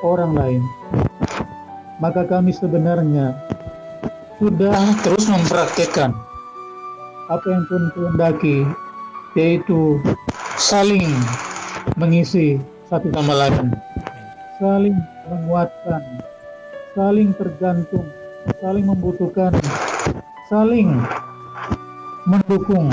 orang 0.05 0.33
lain, 0.33 0.61
maka 2.01 2.25
kami 2.25 2.53
sebenarnya 2.53 3.37
sudah 4.39 4.95
terus 5.03 5.27
mempraktekkan 5.27 6.15
apa 7.29 7.45
yang 7.45 7.63
Tuhan 7.69 7.85
kehendaki, 7.93 8.57
yaitu 9.37 10.01
saling 10.57 11.13
mengisi 11.95 12.57
satu 12.89 13.13
sama 13.13 13.37
lain, 13.37 13.69
saling 14.57 14.97
menguatkan, 15.29 16.01
saling 16.97 17.29
tergantung, 17.37 18.09
saling 18.57 18.85
membutuhkan, 18.89 19.53
saling 20.49 20.89
mendukung, 22.25 22.89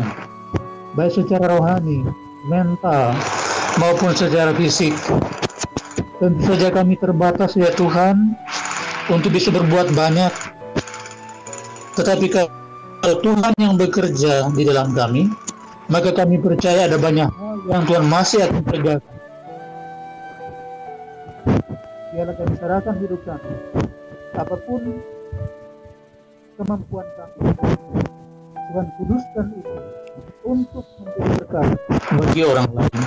baik 0.92 1.16
secara 1.16 1.56
rohani, 1.56 2.04
mental, 2.52 3.16
maupun 3.80 4.12
secara 4.12 4.52
fisik. 4.52 4.92
Tentu 6.16 6.48
saja 6.48 6.72
kami 6.72 6.96
terbatas 6.96 7.56
ya 7.56 7.68
Tuhan 7.76 8.36
untuk 9.08 9.32
bisa 9.32 9.52
berbuat 9.52 9.92
banyak. 9.92 10.32
Tetapi 11.96 12.26
kalau 13.06 13.22
Tuhan 13.22 13.54
yang 13.62 13.78
bekerja 13.78 14.50
di 14.50 14.66
dalam 14.66 14.90
kami, 14.90 15.30
maka 15.86 16.10
kami 16.10 16.42
percaya 16.42 16.90
ada 16.90 16.98
banyak 16.98 17.30
hal 17.30 17.56
yang 17.70 17.86
Tuhan 17.86 18.02
masih 18.10 18.50
akan 18.50 18.62
kerjakan. 18.66 19.14
Biarlah 22.10 22.34
kami 22.34 22.54
serahkan 22.58 22.94
hidup 22.98 23.22
kami, 23.22 23.52
apa 24.34 24.56
pun 24.58 24.82
kemampuan 26.58 27.06
kami. 27.14 27.38
Tuhan 28.74 28.86
kuduskan 28.98 29.46
itu 29.54 29.74
untuk 30.42 30.84
menjadi 30.98 31.30
berkat 31.38 31.66
bagi 32.10 32.42
orang 32.42 32.66
lain. 32.74 33.02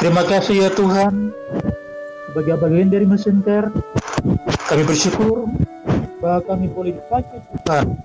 Terima 0.00 0.24
kasih 0.24 0.56
ya 0.56 0.70
Tuhan 0.72 1.36
sebagai 2.32 2.56
bagian 2.64 2.88
dari 2.88 3.04
mesin 3.04 3.44
care 3.44 3.68
kami 4.72 4.88
bersyukur 4.88 5.44
bahwa 6.16 6.40
kami 6.48 6.72
boleh 6.72 6.96
dipakai 6.96 7.44
Tuhan 7.60 8.00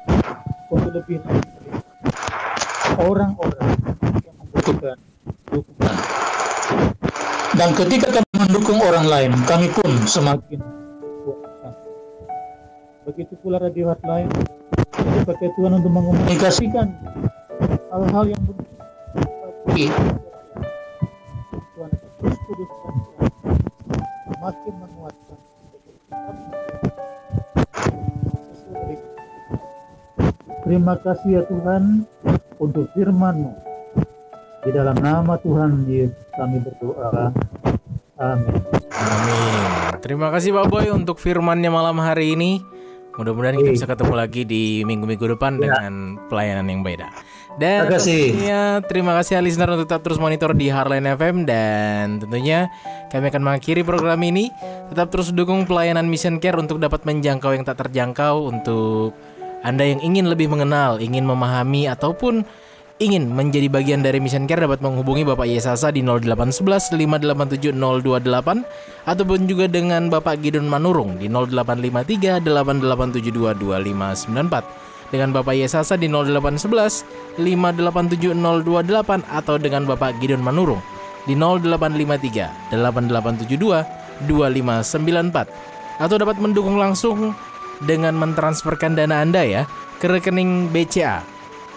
untuk 0.68 0.92
lebih 0.92 1.20
orang-orang 3.00 3.68
yang 4.24 4.36
membutuhkan 4.42 4.98
dukungan. 5.48 5.96
Dan 7.58 7.70
ketika 7.74 8.08
kami 8.22 8.32
mendukung 8.38 8.80
orang 8.84 9.06
lain, 9.08 9.32
kami 9.48 9.72
pun 9.72 9.90
semakin 10.06 10.60
kuat. 11.24 11.74
Begitu 13.08 13.34
pula 13.40 13.58
radio 13.58 13.96
hotline 13.96 14.30
dipakai 15.24 15.50
Tuhan 15.56 15.80
untuk 15.80 15.92
mengkomunikasikan 15.92 16.88
hal-hal 17.90 18.26
yang. 18.28 18.42
Bagi 19.68 19.88
Tuhan 21.76 21.90
terus 22.20 22.38
kuduskan 22.46 22.94
makin 24.42 24.74
menguatkan. 24.80 25.38
Terima 30.68 31.00
kasih 31.00 31.30
ya 31.32 31.42
Tuhan 31.48 32.04
untuk 32.60 32.92
firman-Mu. 32.92 33.56
Di 34.68 34.76
dalam 34.76 35.00
nama 35.00 35.40
Tuhan 35.40 35.88
Yesus 35.88 36.28
kami 36.36 36.60
berdoa. 36.60 37.32
Amin. 38.20 38.60
Amin. 38.92 39.64
Terima 40.04 40.28
kasih 40.28 40.52
Pak 40.52 40.68
Boy 40.68 40.92
untuk 40.92 41.24
firmannya 41.24 41.72
malam 41.72 42.04
hari 42.04 42.36
ini. 42.36 42.60
Mudah-mudahan 43.16 43.56
kita 43.64 43.72
bisa 43.72 43.88
ketemu 43.88 44.14
lagi 44.20 44.44
di 44.44 44.84
minggu-minggu 44.84 45.40
depan 45.40 45.56
dengan 45.56 46.20
pelayanan 46.28 46.68
yang 46.68 46.84
beda. 46.84 47.16
Dan 47.56 47.88
Terima 47.88 47.96
kasih. 47.96 48.22
pastinya 48.28 48.62
terima 48.86 49.12
kasih 49.18 49.34
listener 49.40 49.72
untuk 49.72 49.88
tetap 49.88 50.04
terus 50.04 50.20
monitor 50.20 50.52
di 50.52 50.68
Harline 50.68 51.16
FM 51.16 51.48
dan 51.48 52.20
tentunya 52.20 52.68
kami 53.08 53.32
akan 53.32 53.42
mengakhiri 53.42 53.88
program 53.88 54.20
ini. 54.20 54.52
Tetap 54.92 55.16
terus 55.16 55.32
dukung 55.32 55.64
pelayanan 55.64 56.12
Mission 56.12 56.44
Care 56.44 56.60
untuk 56.60 56.78
dapat 56.78 57.08
menjangkau 57.08 57.56
yang 57.56 57.64
tak 57.64 57.88
terjangkau 57.88 58.52
untuk 58.52 59.16
Anda 59.66 59.84
yang 59.86 60.02
ingin 60.06 60.30
lebih 60.30 60.50
mengenal, 60.54 61.02
ingin 61.02 61.26
memahami 61.26 61.90
ataupun 61.90 62.46
ingin 62.98 63.30
menjadi 63.30 63.70
bagian 63.70 64.02
dari 64.02 64.18
Mission 64.18 64.50
Care 64.50 64.66
dapat 64.66 64.82
menghubungi 64.82 65.22
Bapak 65.22 65.46
Yesasa 65.46 65.94
di 65.94 66.02
0811 66.02 66.98
587 66.98 67.74
028 67.78 68.66
ataupun 69.06 69.40
juga 69.46 69.70
dengan 69.70 70.10
Bapak 70.10 70.42
Gideon 70.42 70.66
Manurung 70.66 71.22
di 71.22 71.30
0853 71.30 72.42
8872 72.42 73.54
2594 73.62 75.14
dengan 75.14 75.30
Bapak 75.32 75.56
Yesasa 75.56 75.94
di 75.96 76.10
0811 76.10 77.38
587 77.38 78.34
028 78.34 79.24
atau 79.30 79.56
dengan 79.62 79.86
Bapak 79.86 80.18
Gideon 80.18 80.42
Manurung 80.42 80.82
di 81.30 81.38
0853 81.38 82.74
8872 82.82 84.26
2594 84.26 86.02
atau 86.02 86.16
dapat 86.18 86.38
mendukung 86.42 86.82
langsung 86.82 87.38
dengan 87.86 88.18
mentransferkan 88.18 88.98
dana 88.98 89.22
Anda 89.22 89.46
ya 89.46 89.64
ke 90.02 90.10
rekening 90.10 90.74
BCA 90.74 91.22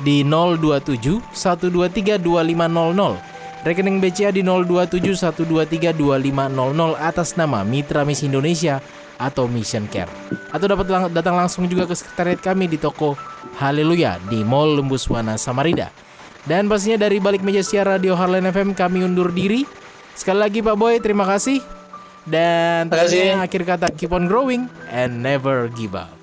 di 0.00 0.24
027 0.24 1.20
123 1.34 2.20
2500. 2.20 3.30
Rekening 3.60 4.00
BCA 4.00 4.32
di 4.32 4.40
027 4.40 5.12
123 5.20 5.92
2500 5.92 6.96
atas 6.96 7.36
nama 7.36 7.60
Mitra 7.60 8.08
Miss 8.08 8.24
Indonesia 8.24 8.80
atau 9.20 9.44
Mission 9.44 9.84
Care. 9.84 10.08
Atau 10.48 10.64
dapat 10.64 10.88
lang- 10.88 11.12
datang 11.12 11.36
langsung 11.36 11.68
juga 11.68 11.84
ke 11.84 11.92
sekretariat 11.92 12.40
kami 12.40 12.72
di 12.72 12.80
toko 12.80 13.20
Haleluya 13.60 14.16
di 14.32 14.40
Mall 14.40 14.80
Lembuswana 14.80 15.36
Samarida. 15.36 15.92
Dan 16.48 16.72
pastinya 16.72 17.04
dari 17.04 17.20
balik 17.20 17.44
meja 17.44 17.60
siar 17.60 17.84
Radio 17.84 18.16
Harlan 18.16 18.48
FM 18.48 18.72
kami 18.72 19.04
undur 19.04 19.28
diri. 19.28 19.68
Sekali 20.16 20.40
lagi 20.40 20.64
Pak 20.64 20.76
Boy, 20.80 20.96
terima 20.96 21.28
kasih. 21.28 21.79
Dan 22.28 22.92
Terima 22.92 23.48
akhir 23.48 23.62
kata 23.64 23.86
keep 23.96 24.12
on 24.12 24.28
growing 24.28 24.68
and 24.92 25.24
never 25.24 25.72
give 25.72 25.96
up. 25.96 26.19